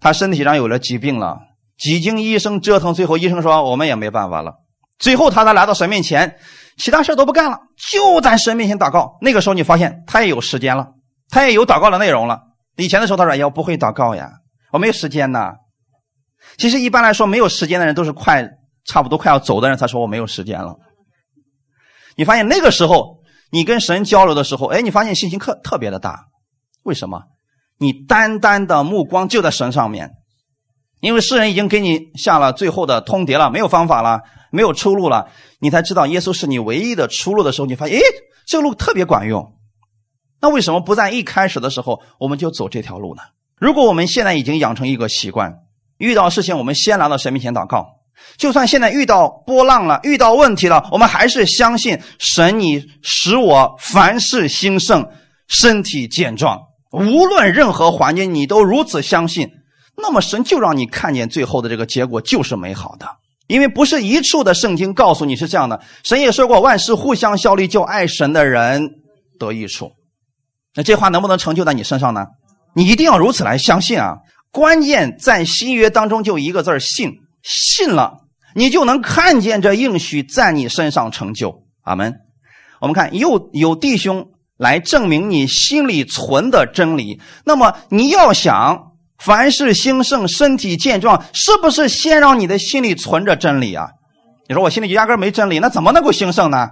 [0.00, 1.38] 他身体上有了疾病了，
[1.78, 4.52] 几经医生折腾，最后医生说我们也没办法了，
[4.98, 6.36] 最后他才来到神面前，
[6.76, 7.58] 其他事都不干了，
[7.90, 9.16] 就在神面前祷告。
[9.22, 10.88] 那个时候你发现他也有时间了，
[11.30, 12.42] 他也有祷告的内容了。
[12.76, 14.30] 以前的时候他说：“哎呀，我不会祷告呀，
[14.72, 15.52] 我没有时间呐。”
[16.58, 18.48] 其实一般来说，没有时间的人都是快
[18.84, 20.76] 差不多快要走的人才说我没有时间了。
[22.16, 23.18] 你发现那个时候
[23.50, 26.26] 你跟神交流的时候，哎，你发现信心特特别的大。
[26.82, 27.22] 为什么？
[27.78, 30.10] 你单单的目光就在神上面，
[31.00, 35.28] 因为世人已经给你下了最后的通牒了，没有方法了，没有出路了，
[35.60, 38.02] 你才知道耶稣是你唯一的出路的时候，你发现，哎，
[38.46, 39.55] 这个路特别管用。
[40.46, 43.22] 那为什么不在一开始的时候我们就走这条路呢？
[43.58, 45.52] 如果我们现在已经养成一个习惯，
[45.98, 47.84] 遇到事情我们先来到神面前祷告，
[48.36, 55.04] 就算现在遇到波浪了，遇到问题了，我们还是相信神，你使我凡事兴盛，
[55.48, 56.60] 身体健壮。
[56.92, 59.50] 无论任何环境，你都如此相信，
[59.96, 63.08] 那么神就让你看见最后的这个结果就是美好的。
[63.48, 68.88] 因为不是一处的圣经告诉你是这样的，神也说过万事互相效力，就爱神的人
[69.40, 69.90] 得益处。
[70.76, 72.26] 那这话能不能成就在你身上呢？
[72.74, 74.18] 你一定要如此来相信啊！
[74.52, 78.18] 关键在新约当中就一个字儿信，信了
[78.54, 81.62] 你就能看见这应许在你身上成就。
[81.82, 82.14] 阿门。
[82.80, 84.28] 我们看，又有弟兄。
[84.58, 87.20] 来证明你心里存的真理。
[87.44, 93.88] 那么你要想凡事兴盛、身体健壮，是不是先让你的心里存着真理啊？
[94.48, 96.70] 你说我心里压根没真理，那怎么能够兴盛呢？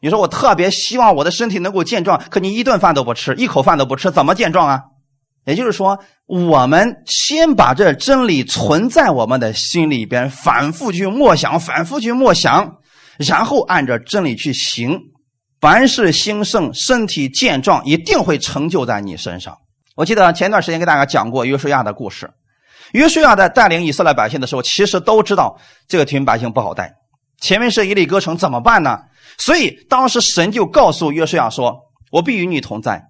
[0.00, 4.82] 你说我特别希望我的身体能够健壮，可你一顿饭都不吃，一口饭都不吃，怎么健壮啊？
[5.44, 12.76] 也就是说，我们先把这真理存在我们的心里边，反复去默想，反复去默想，
[13.16, 15.00] 然后按照真理去行。
[15.60, 19.56] 凡事兴盛，身体健壮，一定会成就在你身上。
[19.96, 22.30] 我记得前段时间给大家讲过约书亚的故事。
[22.92, 25.58] 约书亚在带领以色列百姓的时候，其实都知道
[25.88, 26.94] 这个群百姓不好带。
[27.40, 28.98] 前面是一粒歌城，怎么办呢？
[29.38, 33.04] 所以当时神就告诉约书亚说：“我必与你同在。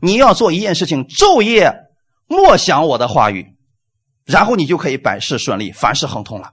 [0.00, 1.72] 你要做一件事情，昼夜
[2.26, 3.56] 默想我的话语，
[4.24, 6.52] 然后你就可以百事顺利，凡事亨通了。”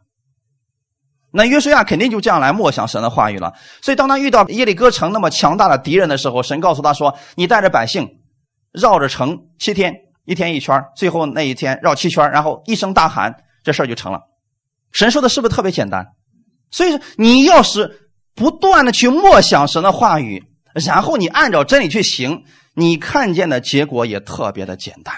[1.36, 3.54] 那约书亚肯定就这样来默想神的话语了。
[3.82, 8.08] 所以，当他遇到耶利哥城那么强大的敌人的时候，神告诉他说：“你带着百姓
[8.72, 14.22] 绕着城七天，一天一圈，最后那一天绕七圈，然后一声大喊，这事儿就成了。”
[14.94, 16.06] 神说的是不是特别简单？
[16.70, 18.03] 所以说，你要是
[18.36, 20.44] 不断的去默想神的话语，
[20.74, 22.44] 然后你按照真理去行，
[22.76, 25.14] 你看见的结果也特别的简单。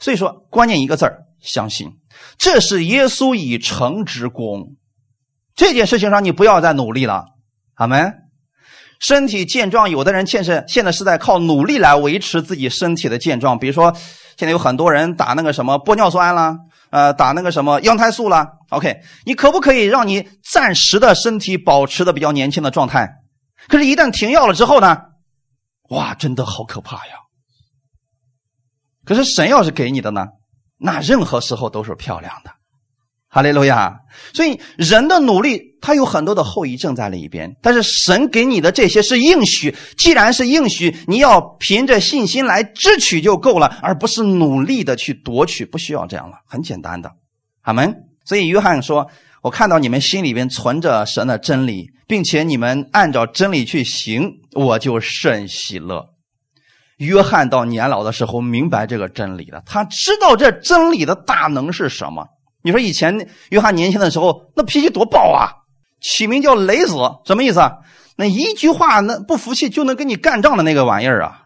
[0.00, 1.88] 所以说，关键一个字儿：相信。
[2.38, 4.76] 这是耶稣已成之功。
[5.54, 7.26] 这件事情上，你不要再努力了，
[7.74, 8.14] 阿门。
[8.98, 13.58] 身体健壮，有的人现在现在是在靠努力来维持自己身体的健壮。
[13.58, 13.92] 比如说，
[14.36, 16.56] 现在有很多人打那个什么玻尿酸啦，
[16.92, 18.58] 呃，打那个什么羊胎素了。
[18.68, 23.08] OK，你可不可以让你暂时的身体保持的比较年轻的状态？
[23.66, 24.98] 可是，一旦停药了之后呢？
[25.88, 27.14] 哇，真的好可怕呀！
[29.04, 30.26] 可是神要是给你的呢，
[30.78, 32.52] 那任何时候都是漂亮的。
[33.34, 33.90] 哈利路亚！
[34.34, 37.50] 所以人的努力，他有很多的后遗症在里边。
[37.62, 47.10] 但是神给你的这些是应许，既然是应许，你要凭着信心来支取就够了，而不是努力的去夺取，不需要这样了，很简单的。
[47.62, 47.94] 阿门。
[48.26, 49.10] 所以约翰说
[49.42, 56.04] ：“我看到你们心里边存着神的真理，并且你们按照真理去行，我就甚喜乐。”
[56.98, 62.26] 约翰到年老的时候明白这个真理了，他知道这真理的大能是什么。
[62.62, 65.62] 你说以前约翰年轻的时候，那脾气多暴啊！
[66.00, 66.94] 起名叫雷子，
[67.24, 67.78] 什么意思啊？
[68.16, 71.42] 那一句话，那不服气就能跟你干仗的那个玩意儿啊！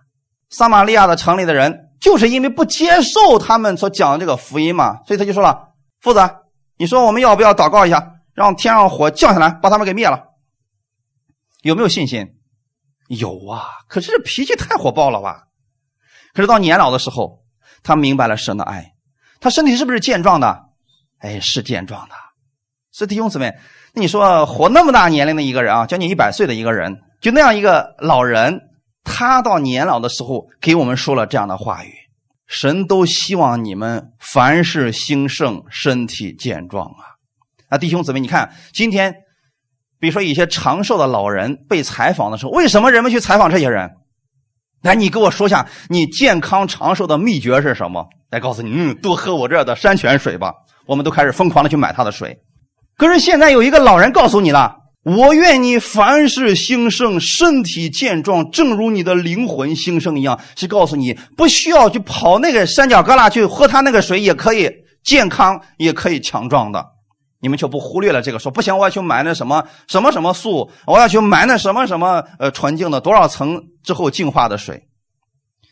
[0.50, 5.68] 撒玛利亚的城里的人，就是因为不接受他们所讲的这个福音嘛，所以他就说了
[6.00, 6.20] ：“夫子，
[6.76, 10.24] 你说我们要不要祷告一下，让天上火降下来，把他们给灭了？
[11.62, 12.34] 有没有信心？
[13.08, 13.64] 有啊！
[13.88, 15.44] 可是这脾气太火爆了吧？
[16.34, 17.44] 可是到年老的时候，
[17.82, 18.94] 他明白了神的爱，
[19.40, 20.64] 他身体是不是健壮的？”
[21.18, 22.14] 哎，是健壮的，
[22.92, 23.52] 所以弟兄姊妹。
[23.94, 28.60] 那你说活那么大年龄的一个人啊，将近一百岁的一个人，就那样一个老人，
[29.04, 31.90] 他到年老的时候给我们说了这样的话语：
[32.46, 37.16] 神都希望你们凡事兴盛，身体健壮啊！
[37.70, 39.14] 啊，弟兄姊妹，你看今天，
[39.98, 43.90] 比如说一些长寿的老人被采访的时候，为什么人们去采访这些人？
[44.82, 48.06] 来，你给我说下你健康长寿的秘诀是什么？
[48.30, 50.52] 来告诉你，嗯，多喝我这儿的山泉水吧。
[50.86, 52.38] 我们都开始疯狂的去买他的水，
[52.96, 64.70] 可是现在有一个老人告诉你了：“我愿你凡事兴盛，身体健壮，正如你的灵魂兴盛一样。”是告诉你不需要去跑那个山脚旮旯去喝他那个水，也可以
[65.04, 66.84] 健康，也可以强壮的。
[67.40, 74.88] 你们却不忽略了这个，说不行，我要去买那什么什么什么素，我要去买那什么什么呃纯净的多少层之后净化的水，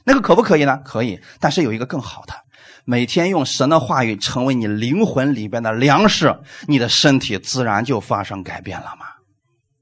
[0.05, 0.79] 那个可不可以呢？
[0.85, 2.35] 可以，但是有一个更好的。
[2.85, 9.07] 每天用神的话语成为你灵魂里边的粮食，你的身体自然就发生改变了嘛。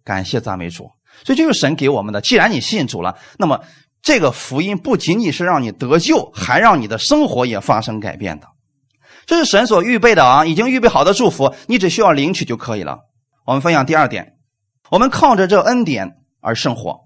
[0.04, 0.90] 感谢赞美主，
[1.24, 2.20] 所以这是神给我们的。
[2.20, 3.60] 既然你信主了，那么
[4.02, 8.46] 这个福音不仅仅是让你得救，还让你的生活也发生改变的。
[9.26, 12.98] 这是神所预备的啊，已经预备好的祝福，你只需要领取就可以了。
[13.44, 14.34] 我们分享第二点，
[14.90, 16.08] 我们靠着这恩典
[16.40, 17.00] 而生活。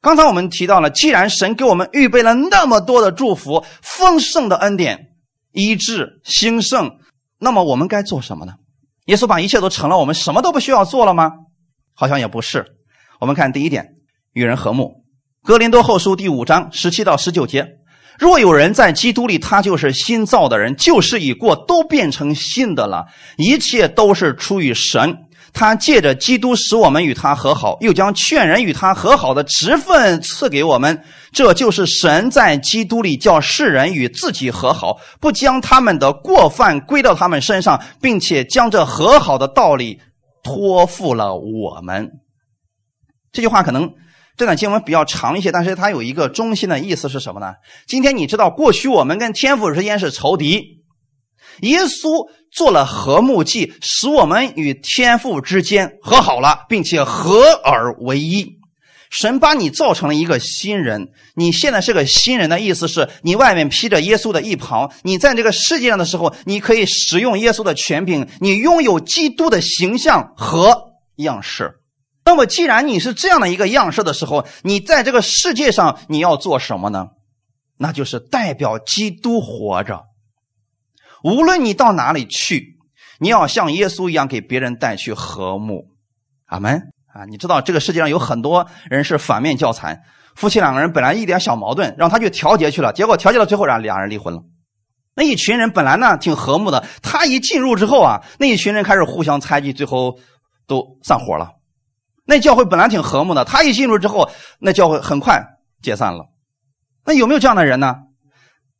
[0.00, 5.08] 刚才我们提到了，既然神给我们预备了那么多的祝福，丰盛的恩典。
[5.56, 6.98] 医治兴盛，
[7.38, 8.52] 那么我们该做什么呢？
[9.06, 11.30] 耶稣把一切都成了，我们什么都不需要做了吗？
[11.94, 12.66] 好像也不是。
[13.20, 13.94] 我们看第一点，
[14.34, 15.04] 与人和睦。
[15.42, 17.66] 格林多后书第五章十七到十九节：
[18.18, 23.06] 若有人在基督里，他就是新造的人，旧事已过，都变成新的了。
[23.38, 25.16] 一切都是出于神。
[25.56, 31.02] 他借着基督使我们与他和好，又将劝人与他和好的职分赐给我们。
[31.32, 39.98] 这就是神在基督里叫世人与自己和好，不将他们的过犯归到他们身上，并且将这和好的道理
[40.42, 42.10] 托付了我们。
[43.32, 43.90] 这句话可能
[44.36, 47.54] 这段经文比较长一些，但是它有一个中心的意思是什么呢？
[47.86, 50.84] 今天你知道，过去我们跟天父之间是仇敌。
[51.60, 58.56] 耶稣做了和睦祭，使我们与天父之间和好了，并且合而为一。
[59.10, 71.74] 神把你造成了一个新人，你现在是个新人的意思是你外面披着耶稣的衣袍，你在这个世界上的时候，你可以使用耶稣的权柄，你拥有基督的形象和样式。
[72.24, 77.08] 那么，既然你是这样的一个样式的时候，你在这个世界上你要做什么呢？
[77.78, 80.05] 那就是代表基督活着。
[81.26, 82.78] 无论你到哪里去，
[83.18, 85.88] 你要像耶稣一样给别人带去和睦，
[86.44, 86.80] 阿门
[87.12, 87.24] 啊！
[87.28, 90.00] 你知道这个世界上有很多人是反面教材，
[90.36, 94.40] 夫妻两个人本来一点小矛盾，让他去调节去了，结果调节到最后让两人离婚了。
[95.16, 100.20] 那一群人本来呢挺和睦的，他一进入之后啊，那一群人开始互相猜忌，最后
[100.68, 101.54] 都散伙了。
[102.24, 105.42] 那教会本来挺和睦的，他一进入之后，那教会很快
[105.82, 106.26] 解散了。
[107.04, 107.96] 那有没有这样的人呢？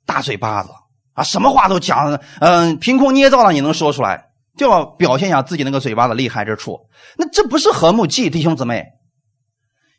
[0.06, 0.70] 大嘴巴子。
[1.16, 6.78] 啊，什么话都讲，嗯，凭空捏造的你能说出来，就要表现一下自己那个嘴巴的厉害之处。
[7.16, 8.84] 那这不是和睦记，弟兄姊妹。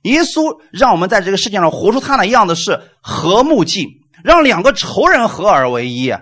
[0.04, 3.88] 耶稣让我们在这个世界上活出他的样子是和睦记，
[4.24, 6.22] 让两个仇人合而为一，啊，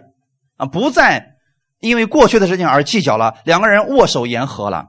[0.72, 1.36] 不再
[1.82, 4.86] 因为过去的事情而计较了，两个人握手言和了，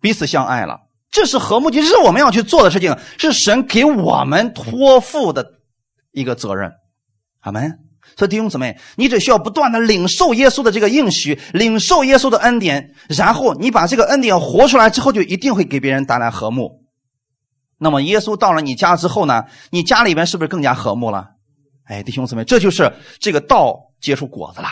[0.00, 0.80] 彼此相爱了。
[1.10, 5.46] 这是和睦记，这是我们要去做的事情，是神给我们托付的
[6.12, 6.72] 一个责任。
[7.40, 7.83] 阿门。
[8.16, 16.82] 所以弟兄姊妹，你只需要不断的领受耶稣的这个应许，领受耶稣的恩典，然后你把这个恩典活出来之后，就一定会给别人带来和睦。
[17.78, 19.44] 那么耶稣到了你家之后呢？
[19.70, 21.30] 你家里边是不是更加和睦了？
[21.84, 24.68] 哎，弟兄姊妹，这就是这个道结出果子了。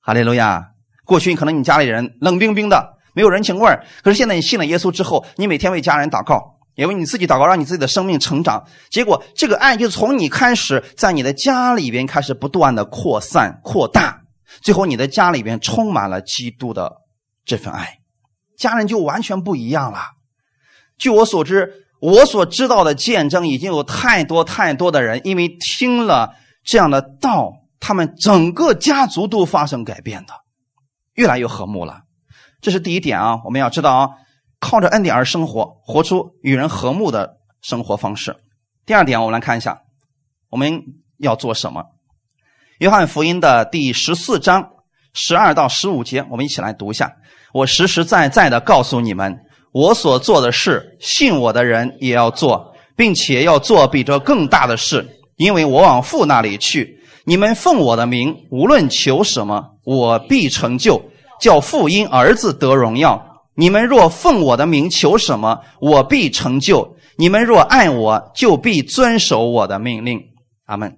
[0.00, 0.70] 哈利路亚！
[1.04, 6.57] 过去可能你家里人冷冰冰的，没有人情味儿，可是现在你信了耶稣之后，你每天为家人祷告。
[6.78, 8.64] 因为你自己祷告，让你自己的生命成长。
[8.88, 14.20] 结果，这个爱就从你开始，在你的家里边开始不断的扩散、扩大，
[14.62, 16.92] 最后你的家里边充满了基督的
[17.44, 17.98] 这份爱，
[18.56, 19.98] 家人就完全不一样了。
[20.98, 30.32] 据我所知，我所知道的见证，已经有太多太多的人，因为听了这样的道，他们整个家族都发生改变的，
[31.14, 32.02] 越来越和睦了。
[32.60, 34.10] 这是第一点啊，我们要知道啊。
[34.60, 38.36] 靠着恩典而生活，活出与人和睦的生活方式。
[38.84, 39.82] 第二点，我们来看一下
[40.50, 40.82] 我们
[41.18, 41.84] 要做什么。
[42.78, 44.70] 约翰福音的第十四章
[45.12, 47.12] 十二到十五节，我们一起来读一下。
[47.52, 49.38] 我实实在在的告诉你们，
[49.72, 55.06] 我所做的事，信我的人也要做，并且要做比这更大的事，
[55.36, 56.98] 因为我往父那里去。
[57.24, 61.02] 你们奉我的名，无论求什么，我必成就，
[61.40, 63.27] 叫父因儿子得荣耀。
[63.58, 70.20] 你们若奉我的名求什么，我必成就；你们若爱我，就必遵守我的命令。
[70.66, 70.96] 阿门。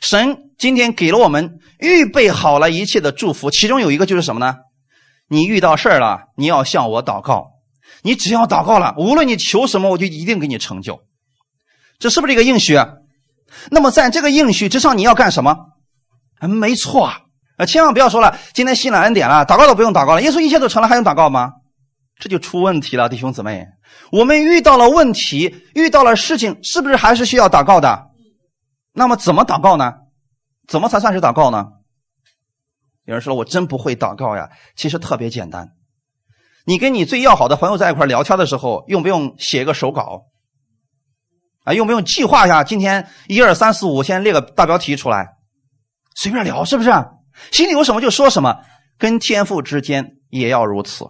[0.00, 4.54] 神今天给了我们预备好了一切的祝福，其中有一个就是什么呢？
[5.26, 7.48] 你遇到事儿了，你要向我祷告。
[8.02, 11.00] 你只要祷告了，无论你求什么，我就一定给你成就。
[11.98, 12.78] 这是不是一个应许？
[13.68, 15.56] 那么在这个应许之上，你要干什么？
[16.40, 17.10] 没错。
[17.66, 21.52] 千万不要说了，今天新了恩典了，祷告都不用祷告了，耶稣一切都成了，还用祷告吗？
[22.18, 23.66] 这就出问题了，弟兄姊妹。
[24.10, 28.10] 我们遇到了问题，遇到了事情，是不是还是需要祷告的？
[28.92, 29.94] 那么怎么祷告呢？
[30.68, 31.66] 怎么才算是祷告呢？
[33.04, 35.70] 有人说我真不会祷告呀，其实特别简单。
[36.64, 40.26] 你跟你最要好的朋友在一块聊天的时候，用不用写一个手稿？
[41.64, 42.62] 啊，用不用计划一下？
[42.62, 45.26] 今天一二三四五，先列个大标题出来，
[46.14, 46.90] 随便聊，是不是？
[47.50, 48.56] 心里有什么就说什么，
[48.98, 51.06] 跟天父之间也要如此。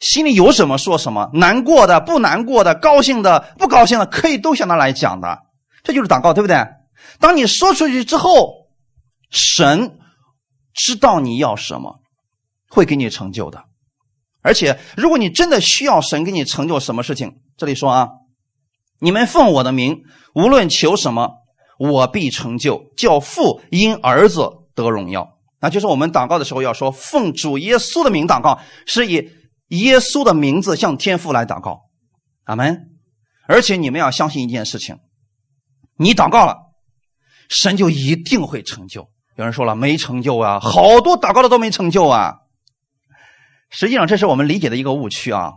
[0.00, 5.38] 心里有什么说什么，难过的、不难过的、高兴的、不高兴的，可以都向他来讲的，
[5.82, 6.66] 这就是祷告，对不对？
[7.18, 8.66] 当你说出去之后，
[9.30, 9.98] 神
[10.74, 12.00] 知道你要什么，
[12.68, 13.64] 会给你成就的。
[14.42, 18.08] 而且，如果你真的需要神给你成就什么事情，这里说啊，
[19.00, 20.02] 你们奉我的名，
[20.34, 21.30] 无论求什么，
[21.78, 25.35] 我必成就，叫父因儿子得荣耀。
[25.70, 29.30] 就是我们祷告的时候要说，奉主耶稣的名祷告，是以
[29.68, 31.82] 耶稣的名字向天父来祷告。
[32.44, 32.90] 阿门。
[33.48, 34.96] 而且你们要相信一件事情，
[35.96, 36.56] 你祷告了。
[37.48, 39.08] 神就一定会成就。
[39.36, 42.34] 有人说了没成就啊，好多祷告的都没成就啊。
[43.70, 45.52] 实际上这是我们理解的一个误区啊。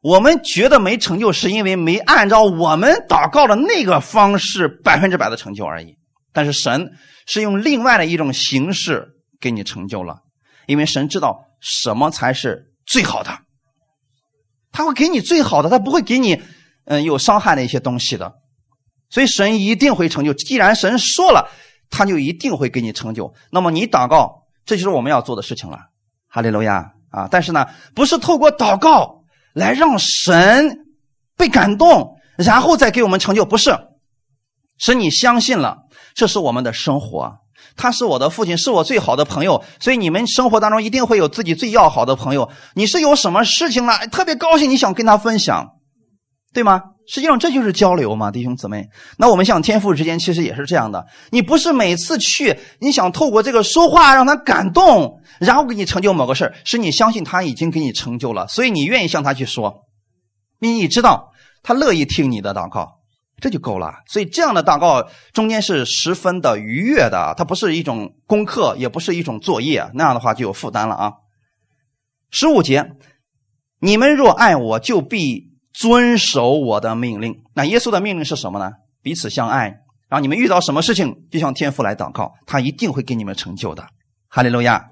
[0.00, 5.96] 我们觉得没成就，是因为没按照我们祷告的那个方式百分之百的成就而已。
[6.32, 6.92] 但是神
[7.26, 9.08] 是用另外的一种形式
[9.40, 10.20] 给你成就了，
[10.66, 13.38] 因为神知道什么才是最好的，
[14.72, 16.42] 他会给你最好的，他不会给你
[16.84, 18.34] 嗯有伤害的一些东西的。
[19.10, 20.34] 所以神一定会成就。
[20.34, 21.50] 既然神说了，
[21.88, 23.32] 他就一定会给你成就。
[23.50, 25.78] 那么你祷告，这就是我们要做的事情了。
[26.28, 27.26] 哈利路亚啊！
[27.30, 29.24] 但是呢，不是透过祷告
[29.54, 30.78] 来让神
[31.38, 33.74] 被感动，然后再给我们成就，不是。
[34.76, 35.78] 是你相信了，
[36.14, 37.38] 这是我们的生活。
[37.78, 39.64] 他是我的父亲，是我最好的朋友。
[39.80, 42.50] 所以你们生活当中一定会有自己最要好的朋友。
[42.74, 45.66] 你是有什么事情了，特别高兴，你想跟他分享，
[46.52, 46.82] 对吗？
[47.10, 48.86] 实际上这就是交流嘛，弟兄姊妹。
[49.16, 51.06] 那我们像天父之间其实也是这样的。
[51.30, 59.86] 你不是每次去，你想透过这个说话让他感动，然后给你成就某个事是你相信他已经给你成就了，所以你愿意向他去说。
[60.60, 61.30] 你你知道
[61.62, 62.97] 他乐意听你的祷告，
[63.40, 63.94] 这就够了。
[64.06, 71.12] 所以这样的祷告中间是十分的愉悦的，它不是一种功课，也不是一种作业，那样的话就有负担了啊。
[72.30, 72.92] 十五节，
[73.80, 75.48] 你们若爱我，就必。
[75.74, 77.44] 遵守我的命令。
[77.54, 78.72] 那耶稣的命令是什么呢？
[79.00, 79.66] 彼此相爱。
[80.08, 83.86] 然后你们遇到什么事情，就向天父来祷告，他一定会给你们成就的。
[84.28, 84.86] 哈利路亚。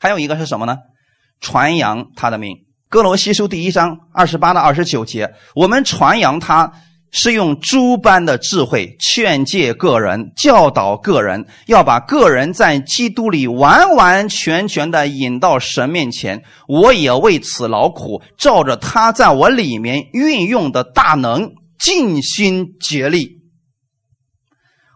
[0.00, 0.78] 还有一个是什么呢？
[1.40, 2.56] 传扬他的命。
[2.88, 6.72] 哥罗西书第一章二十八到二十九节，我们传扬他。
[7.16, 16.42] 是用诸般的智慧劝诫个人、教导个人，要把个人在基督里完完全全的引到神面前。
[16.66, 23.44] 我也为此劳苦，照着他在我里面运用的大能，尽心竭力。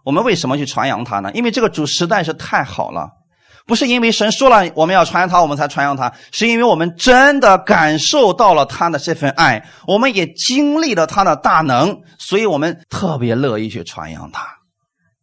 [0.04, 1.30] 我们为什么去传扬他呢？
[1.34, 3.10] 因为这个主实在是太好了。
[3.68, 14.46] 不是因为神说了我们要传扬他，我们才传扬他，是因为我们真的感受到了他的这份爱，我们也经历了他的大能，所以我们特别乐意去传扬他。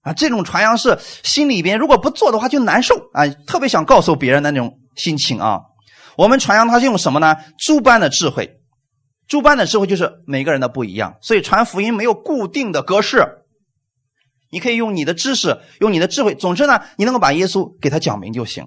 [0.03, 5.59] 啊，这种传扬是心里边如果不做的话就难受啊，特别想告诉别人的那种心情啊。
[6.15, 7.35] 我们传扬他是用什么呢？
[7.57, 8.59] 诸般的智慧，
[9.27, 13.25] 诸般的智慧就是每个人的不一样，所以传福音没有固定的格式。
[14.55, 18.65] 你可以用你的知识，用你的智慧，总之呢，你能够把耶稣给他讲明就行。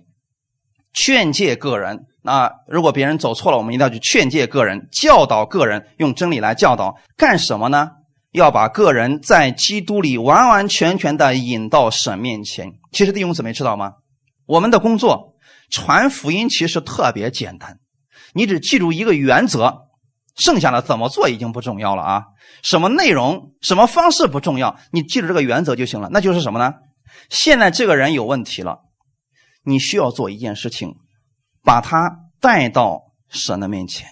[0.92, 6.98] 劝诫个人，那如果别人走错了，我们一定要去劝诫个人，教导个人，用真理来教导。
[7.16, 7.92] 干什么呢？
[8.32, 12.74] 要把个人在基督里完完全全的引到神面前。
[12.92, 13.92] 其实弟兄姊妹知道吗？
[14.44, 15.36] 我们的工作
[15.70, 17.78] 传福音其实特别简单，
[18.34, 19.87] 你只记住一个原则。
[20.38, 22.24] 剩下的怎么做已经不重要了啊！
[22.62, 26.08] 什么内容、什么方式不重要，你记住这个原则就行了。
[26.10, 26.72] 那就是什么呢？
[27.28, 28.78] 现在这个人有问题了，
[29.64, 30.94] 你需要做一件事情，
[31.62, 32.10] 把他
[32.40, 34.08] 带到神的面前，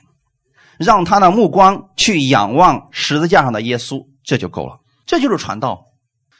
[0.78, 4.80] 让他的目光去仰望十字架上的耶稣，这就够了。
[5.06, 5.84] 这就是传道。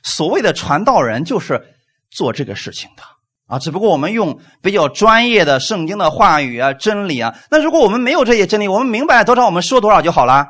[0.03, 1.75] 所谓的传道人就是
[2.11, 3.03] 做这个事情的。
[3.47, 7.35] 啊，只不过我们用比较专业的圣经的话语啊、真理啊。
[7.51, 10.47] 那如果我们没有这些真理，我们明白多少，我们说多少就好了。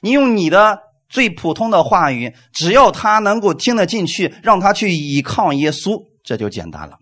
[0.00, 0.78] 你用你的
[1.08, 6.98] 最普通的话语，只要他能够听得进去，让他去倚靠耶稣，这就简单了。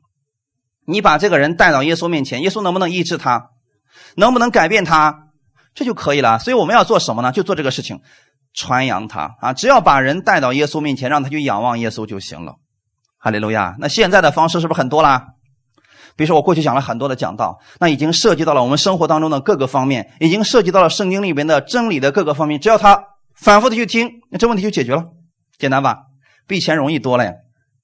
[0.87, 3.51] 你把这个人带到耶稣面前，耶稣能不能医治他？
[4.17, 5.27] 能不能改变他？
[5.75, 6.39] 这就可以了。
[6.39, 7.31] 所以我们要做什么呢？
[7.31, 8.01] 就做这个事情，
[8.55, 9.53] 传扬他啊！
[9.53, 12.55] 只要把人带到耶稣面前，让他去仰望耶稣就行了。
[13.19, 13.75] 哈利路亚！
[13.79, 15.27] 那现在的方式是不是很多啦？
[16.17, 22.61] 比如说，我过去讲了很多的讲道，那已经涉及到了我们生活当中的各个方面，已经涉及到了圣经里边的真理的各个方面。
[22.61, 23.01] 只要他
[23.35, 25.05] 反复的去听，那这问题就解决了，
[25.59, 25.99] 简单吧？
[26.47, 27.33] 比以前容易多了呀。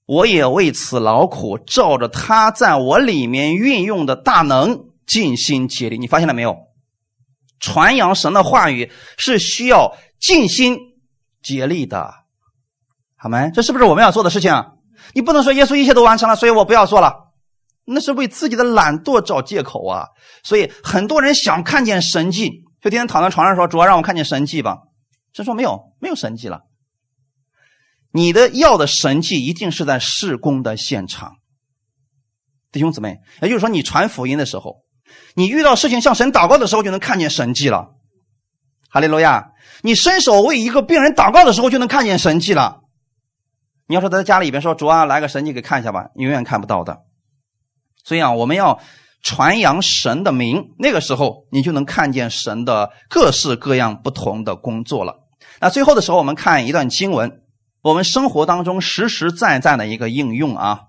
[0.06, 5.96] 我也为此劳苦，照着他在我里面运用的大能尽心竭力。
[5.96, 6.56] 你发现了没有？
[7.58, 10.76] 传扬神的话语是需要尽心
[11.42, 12.12] 竭力的，
[13.16, 13.50] 好没？
[13.54, 14.52] 这是不是我们要做的事情？
[15.12, 17.32] 你不能说耶稣一切都完成了，所以我不要做了，
[17.84, 20.06] 那是为自己的懒惰找借口啊！
[20.42, 24.78] 所以很多人想看见神迹，就天天躺在床上说：“主要让我看见神迹吧。”
[25.34, 26.62] 神说：“没有，没有神迹了。
[28.12, 31.34] 你的要的神迹一定是在事工的现场，
[32.72, 34.84] 弟兄姊妹，也就是说，你传福音的时候，
[35.34, 37.90] 你遇到事情向神祷告的时候，就能看见神迹了。
[38.88, 39.48] 哈利路亚！
[39.82, 42.82] 你伸手为一个病人祷告的时候，就能看见神迹了。”
[43.86, 47.02] 你要说他在家里边说主啊来个神迹给看一下吧，永远看不到的。
[48.02, 48.80] 所以啊，我们要
[49.22, 55.16] 传扬神的名，那个时候你就能看见神的各式各样不同的工作了。
[55.60, 57.40] 那最后的时候，我们看一段经文，
[57.82, 60.80] 我们生活当中实实在在的一个应用啊，《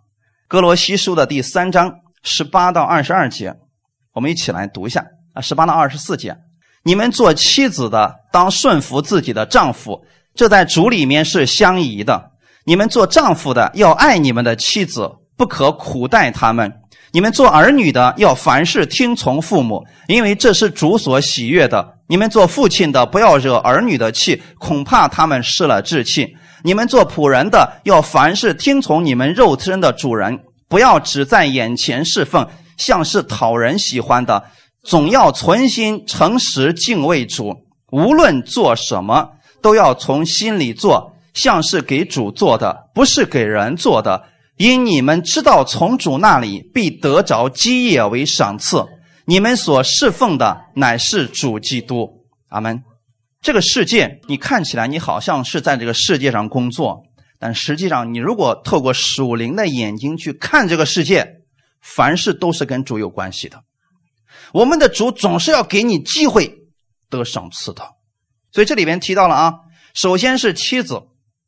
[0.48, 3.56] 哥罗西书》的第三章十八到二十二节，
[4.14, 6.38] 我们一起来读一下啊，十八到二十四节，
[6.84, 12.32] 你们做妻子的当顺服自己的丈夫，这在主里面是相宜的。
[12.68, 15.08] 你们做丈夫的要爱你们的妻子，
[15.38, 16.68] 不可苦待他们；
[17.12, 21.94] 你们做儿女的要凡事听从父母，因为这是主所喜悦的。
[22.08, 26.26] 你们做父亲的不要惹儿女的气，恐怕他们失了志气；
[26.64, 32.48] 你们做仆人的要凡事听从你们肉身的主人，不要只在眼前侍奉，
[32.78, 34.44] 像是讨人喜欢的，
[34.84, 37.54] 总要存心诚实敬畏主。
[37.92, 39.30] 无论做什么，
[39.62, 41.12] 都要从心里做。
[41.36, 44.24] 像是给主做的，不是给人做的。
[44.58, 48.84] 因你们知道，从主那里必得着基业为赏赐。
[49.26, 52.26] 你们所侍奉的乃是主基督。
[52.48, 52.84] 阿门。
[53.42, 57.04] 这个世界，你看起来你好像是在这个世界上工作，
[57.38, 61.42] 但实际上，你如果透过属灵的眼睛去看这个世界，
[61.82, 63.62] 凡事都是跟主有关系的。
[64.54, 66.56] 我们的主总是要给你机会
[67.10, 67.84] 得赏赐的。
[68.54, 69.54] 所以这里边提到了啊，
[69.94, 71.02] 首先是妻子。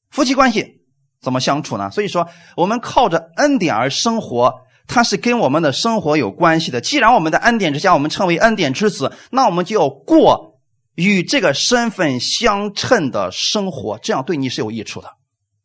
[0.10, 0.82] 夫妻关系
[1.22, 1.90] 怎么相处呢？
[1.92, 4.54] 所以说，我们靠着恩典而生活，
[4.88, 6.80] 它是跟我们的生活有关系的。
[6.82, 10.60] 既然我们的恩典之下，我们称为恩典之子，那我们就要过
[10.96, 15.10] 与这个身份相称的生活，这样对你是有益处的。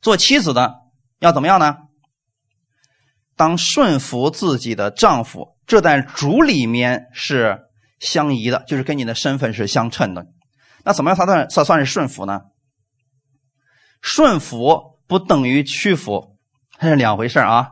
[0.00, 0.74] 做妻子的
[1.20, 1.76] 要怎么样呢？
[3.36, 7.60] 当顺服自己的丈夫，这在主里面是
[7.98, 10.26] 相宜的，就是跟你的身份是相称的。
[10.84, 12.40] 那怎么样才算才算是顺服呢？
[14.02, 16.36] 顺服不等于屈服，
[16.76, 17.70] 它是两回事啊。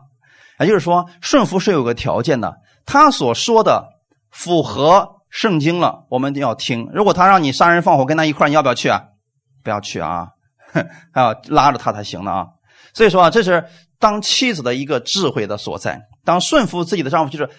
[0.61, 3.89] 也就是说，顺服是有个条件的，他所说的
[4.31, 6.89] 符合圣经了，我们要听。
[6.93, 9.03] 如果他让你杀人放火跟他一块你要不要去啊？
[9.64, 10.28] 不要去啊，
[11.12, 12.47] 还要拉着他才行呢啊。
[12.95, 13.64] 所以说啊，这是
[13.99, 16.03] 当妻子的一个智慧的所在。
[16.24, 17.51] 当顺服自己的丈夫，就是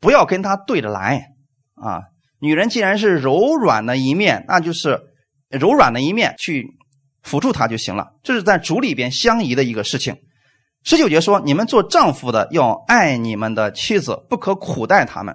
[0.00, 1.32] 不要跟他对着来
[1.74, 2.02] 啊。
[2.38, 5.02] 女人既然是柔软的一面，那就是
[5.50, 6.76] 柔软的一面去。
[7.24, 10.16] 辅助他就行了，这是在主里边相宜的一个事情。
[10.84, 15.34] 十九节说：“你们做丈夫的要爱你们的妻子，不可苦待他们。”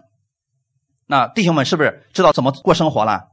[1.08, 3.24] 那弟兄们是不是知道怎么过生活了？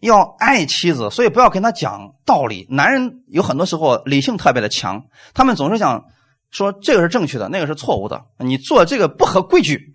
[0.00, 2.66] 要爱妻子，所以不要跟他讲道理。
[2.70, 5.02] 男人有很多时候理性特别的强，
[5.34, 6.04] 他们总是想
[6.50, 8.24] 说这个是正确的，那个是错误的。
[8.38, 9.92] 你做这个不合规矩。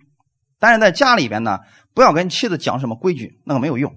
[0.58, 1.60] 但是在家里边呢，
[1.94, 3.94] 不要跟妻子讲什么规矩，那个没有用。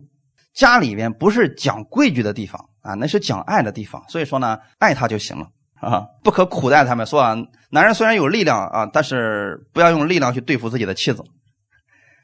[0.54, 2.70] 家里边不是讲规矩的地方。
[2.82, 5.48] 啊，那是讲爱的地方，所以说呢，爱他就行了
[5.80, 7.06] 啊，不可苦待他们。
[7.06, 7.36] 说啊，
[7.70, 11.24] 男人虽然有力量啊，但是不要用力量去对付自己的妻子。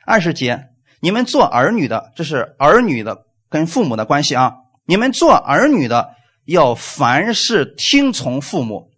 [0.05, 4.53] 二十节，你们做儿女的，这是儿女的跟父母的关系啊。
[4.85, 6.11] 你们做儿女的
[6.45, 8.89] 要凡事听从父母，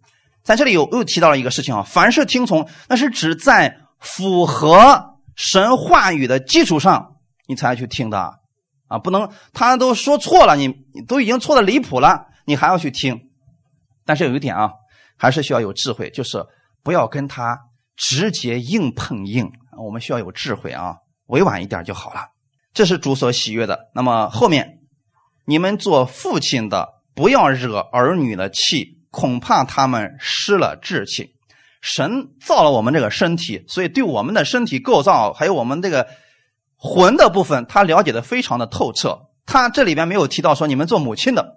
[0.44, 8.39] 在这里有又提到了一个事情啊，凡事听从，那是指在符合神话语的基础上，你才去听的。
[8.90, 10.74] 啊，不能，他都说错了，你
[11.06, 13.20] 都已经错的离谱了，你还要去听？
[14.04, 14.72] 但是有一点啊，
[15.16, 16.44] 还是需要有智慧，就是
[16.82, 17.56] 不要跟他
[17.94, 19.48] 直接硬碰硬。
[19.78, 22.22] 我们需要有智慧啊，委婉一点就好了。
[22.74, 23.78] 这是主所喜悦的。
[23.94, 24.80] 那么后面，
[25.46, 31.30] 你们做父亲的不要惹儿女的气，恐怕他们失了志气。
[31.80, 36.08] 神造了我们这个身体，所以对我们的身体构造，还有我们这个。
[36.82, 39.18] 魂的部分，他了解的非常的透彻。
[39.44, 41.56] 他这里边没有提到说你们做母亲的，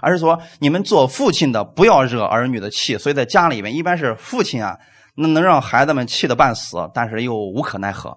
[0.00, 2.96] 而是说你们做父亲的不要惹儿女的气。
[2.96, 4.78] 所以在家里面，一般是父亲啊
[5.16, 8.16] 那能让孩子们气得半死，但是又无可奈何。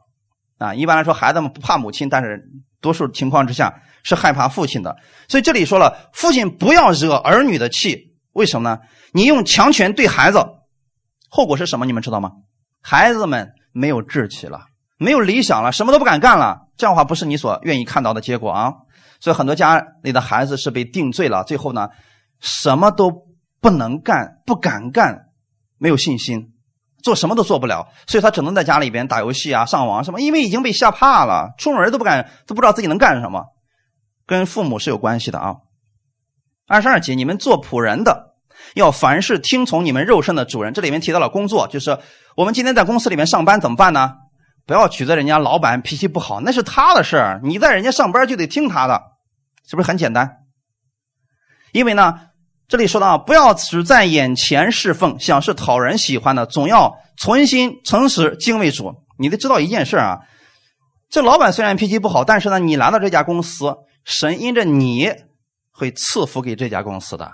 [0.59, 2.41] 啊，一般来说，孩子们不怕母亲，但是
[2.79, 4.95] 多数情况之下是害怕父亲的。
[5.27, 8.13] 所以这里说了，父亲不要惹儿女的气。
[8.33, 8.79] 为什么呢？
[9.11, 10.45] 你用强权对孩子，
[11.29, 11.85] 后果是什么？
[11.85, 12.31] 你们知道吗？
[12.81, 14.61] 孩子们没有志气了，
[15.03, 16.67] 没有理想了，什么都不敢干了。
[16.77, 18.73] 这样的话不是你所愿意看到的结果啊。
[19.19, 21.89] 所以很多家里的孩子是被定罪了，最后呢，
[22.39, 23.11] 什么都
[23.61, 25.27] 不能干，不敢干，
[25.77, 26.53] 没有信心，
[27.01, 33.45] 做什么都做不了，所以他只能在家里边打游戏啊、上网什么，因为已经被吓怕了，出门都不敢，都不知道自己能干什么，
[34.25, 35.55] 跟父母是有关系的啊。
[36.67, 38.35] 二十二节，你们做仆人的
[38.73, 40.73] 要凡事听从你们肉身的主人。
[40.73, 41.97] 这里面提到了工作，就是
[42.35, 44.15] 我们今天在公司里面上班怎么办呢？
[44.65, 49.01] 不要指责人家老板脾气不好，那是他的事儿，你在人家上班就得听他的。
[49.65, 50.43] 是不是很简单？
[51.71, 52.19] 因为呢，
[52.67, 59.03] 这里说到不要只在眼前侍奉，想是讨人喜欢的，总要存心诚实敬畏主。
[59.17, 60.19] 你得知道一件事啊，
[61.09, 65.13] 这老板虽然脾气不好，但是呢，你来到这家公司，神因着你
[65.71, 67.33] 会赐福给这家公司的。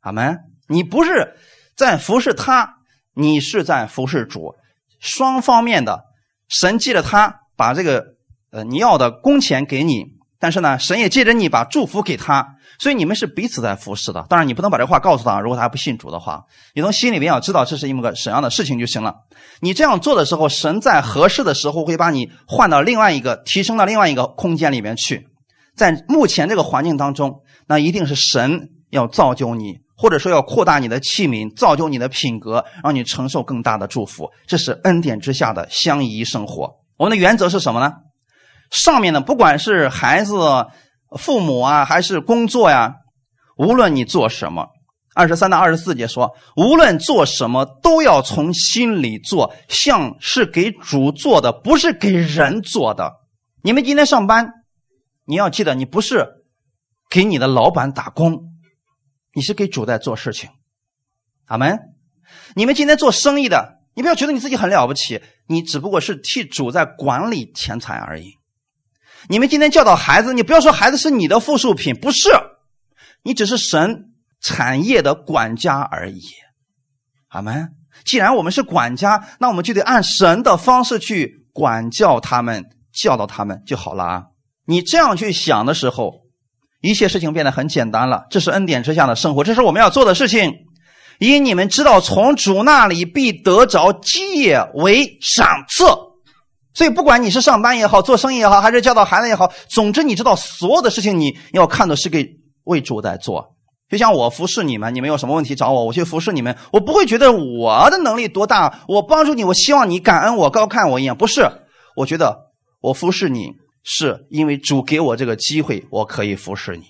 [0.00, 0.40] 阿门。
[0.68, 1.36] 你不是
[1.74, 2.76] 在服侍他，
[3.14, 4.54] 你是在服侍主，
[5.00, 6.04] 双方面的
[6.50, 8.04] 神借着他把这个
[8.50, 10.20] 呃你要的工钱给你。
[10.42, 14.24] 但是呢，神也借着你把祝福给他，所以你们是彼此在服侍的。
[14.26, 16.42] 当然，你不能把这话告诉他，如果他不信主的话，
[16.74, 19.16] 你从心里面要知道这是一么个什么样的事情就行了。
[19.60, 25.28] 你这样做的时候，神在合适的时候会把你换到另外一个、提升到另外一个空间里面去。
[25.76, 34.30] 在目前这个环境当中，那一定是神要造就你，或者说要扩大你的器皿，造就你的品格，让你承受更大的祝福。
[34.46, 36.74] 这是恩典之下的相宜生活。
[36.96, 37.92] 我们的原则是什么呢？
[38.70, 40.64] 上面呢，不管是孩子、
[41.18, 42.94] 父母啊，还是工作呀，
[43.58, 44.68] 无论你做什么，
[45.14, 53.12] 二十三到二十四节说，无论做什么都要从心里做，像是给主做的，不是给人做的。
[53.62, 54.50] 你们今天上班，
[55.26, 56.26] 你要记得，你不是
[57.10, 58.49] 给你的老板打工，
[59.32, 60.50] 你是给主在做事情。
[61.46, 61.78] 阿门。
[62.54, 68.34] 你们今天做生意的，你不要觉得你自己很了不起，你只不过是替主在管理钱财而已。
[69.28, 72.30] 你们今天教导孩子，你不要说孩子是你的附属品，不是，
[73.22, 76.22] 你只是神产业的管家而已。
[77.28, 77.74] 阿门。
[78.04, 84.26] 既然我们是管家，那我们就得按神的方式去管教他们、教导他们就好了啊！
[84.64, 86.22] 你这样去想的时候，
[86.80, 88.26] 一切事情变得很简单了。
[88.30, 90.52] 这是恩典之下的生活，这是我们要做的事情。
[91.18, 95.84] 因你们知道，从主那里必得着基业为赏赐。
[96.72, 102.26] 所以，不管你是上班也好，做生意也好，还是教导孩子也好，总之，你知道所有的事情，你要看的是给
[102.64, 103.54] 为主在做。
[103.90, 111.50] 就像我服侍你们，你们有什么问题找我，我去服侍你们，我不会觉得我的能力多大，我帮助你，我希望你感恩我、高看我一样，不是。
[111.96, 113.48] 我觉得我服侍你
[113.82, 116.84] 是因为主给我这个机会，我可以服侍你。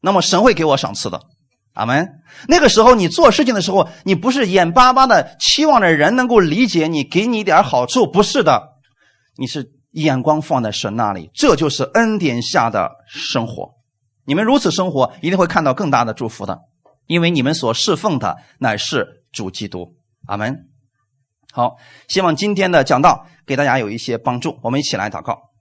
[0.00, 1.20] 那么神会给我赏赐的，
[1.72, 2.06] 阿门。
[2.48, 8.74] 那个时候你做事情的时候，你不是眼巴巴的期望着人能够理解你，给你一点好处，不是的。
[9.36, 13.74] 你是眼光放在神那里，这就是恩典下的生活。
[14.26, 16.60] 你们如此生活，一定会看到更大的祝福的，
[17.06, 19.96] 因为你们所侍奉的乃是主基督。
[20.26, 20.68] 阿门。
[21.52, 21.76] 好，
[22.08, 24.58] 希望今天的讲道给大家有一些帮助。
[24.62, 25.53] 我们一起来祷告。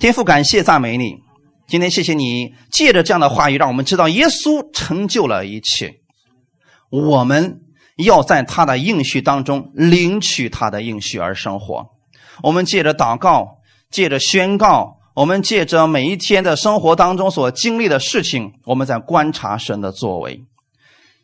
[0.00, 1.18] 天父，感谢赞美你。
[1.66, 5.96] 今天谢谢你借着这样的话语，让我们知道耶稣成就了一切。
[6.90, 7.60] 我们
[7.98, 11.90] 要在他的应许当中领取他的应许而生活。
[12.42, 13.58] 我们借着祷告，
[13.90, 20.40] 借着宣告，我们借着每一天的生活当中所经历的事情，我们在观察神的作为。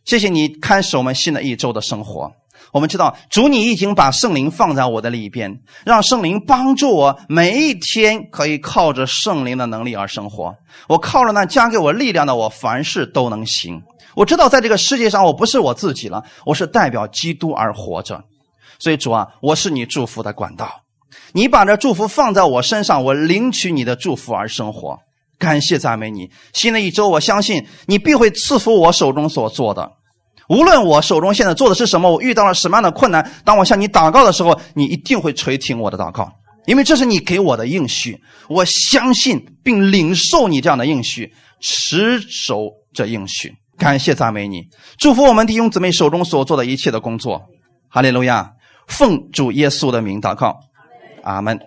[0.05, 2.31] 谢谢你开始我们新的一周的生活。
[2.77, 10.55] 我们知道主，你已经把圣灵放在我的里边，让圣灵帮助我每一天可以靠着圣灵的能力而生活。
[10.87, 13.83] 我靠着那加给我力量的，我凡事都能行。
[14.15, 18.23] 我知道在这个世界上，我不是我自己了，我是代表基督而活着。
[18.79, 20.83] 所以主啊，我是你祝福的管道。
[21.33, 24.99] 你把这祝福放在我身上，我领取你的祝福而生活。
[25.39, 26.31] 感谢赞美你。
[26.53, 29.93] 新的一周，我相信你必会赐福我手中所做的。
[30.49, 36.31] 无论我手中现在做的是什么，我遇到了什么样的困难，当我向你祷告的时候，你一定会垂听我的祷告，
[36.67, 38.21] 因为这是你给我的应许。
[38.49, 43.53] 我相信并领受你这样的应许，持守这应许。
[43.77, 44.63] 感谢赞美你，
[44.99, 47.43] 祝福我们弟兄姊妹手中所做的一切的工作。
[47.89, 48.53] 哈利路亚，
[48.87, 50.61] 奉主耶稣的名祷告。
[51.23, 51.59] 阿门。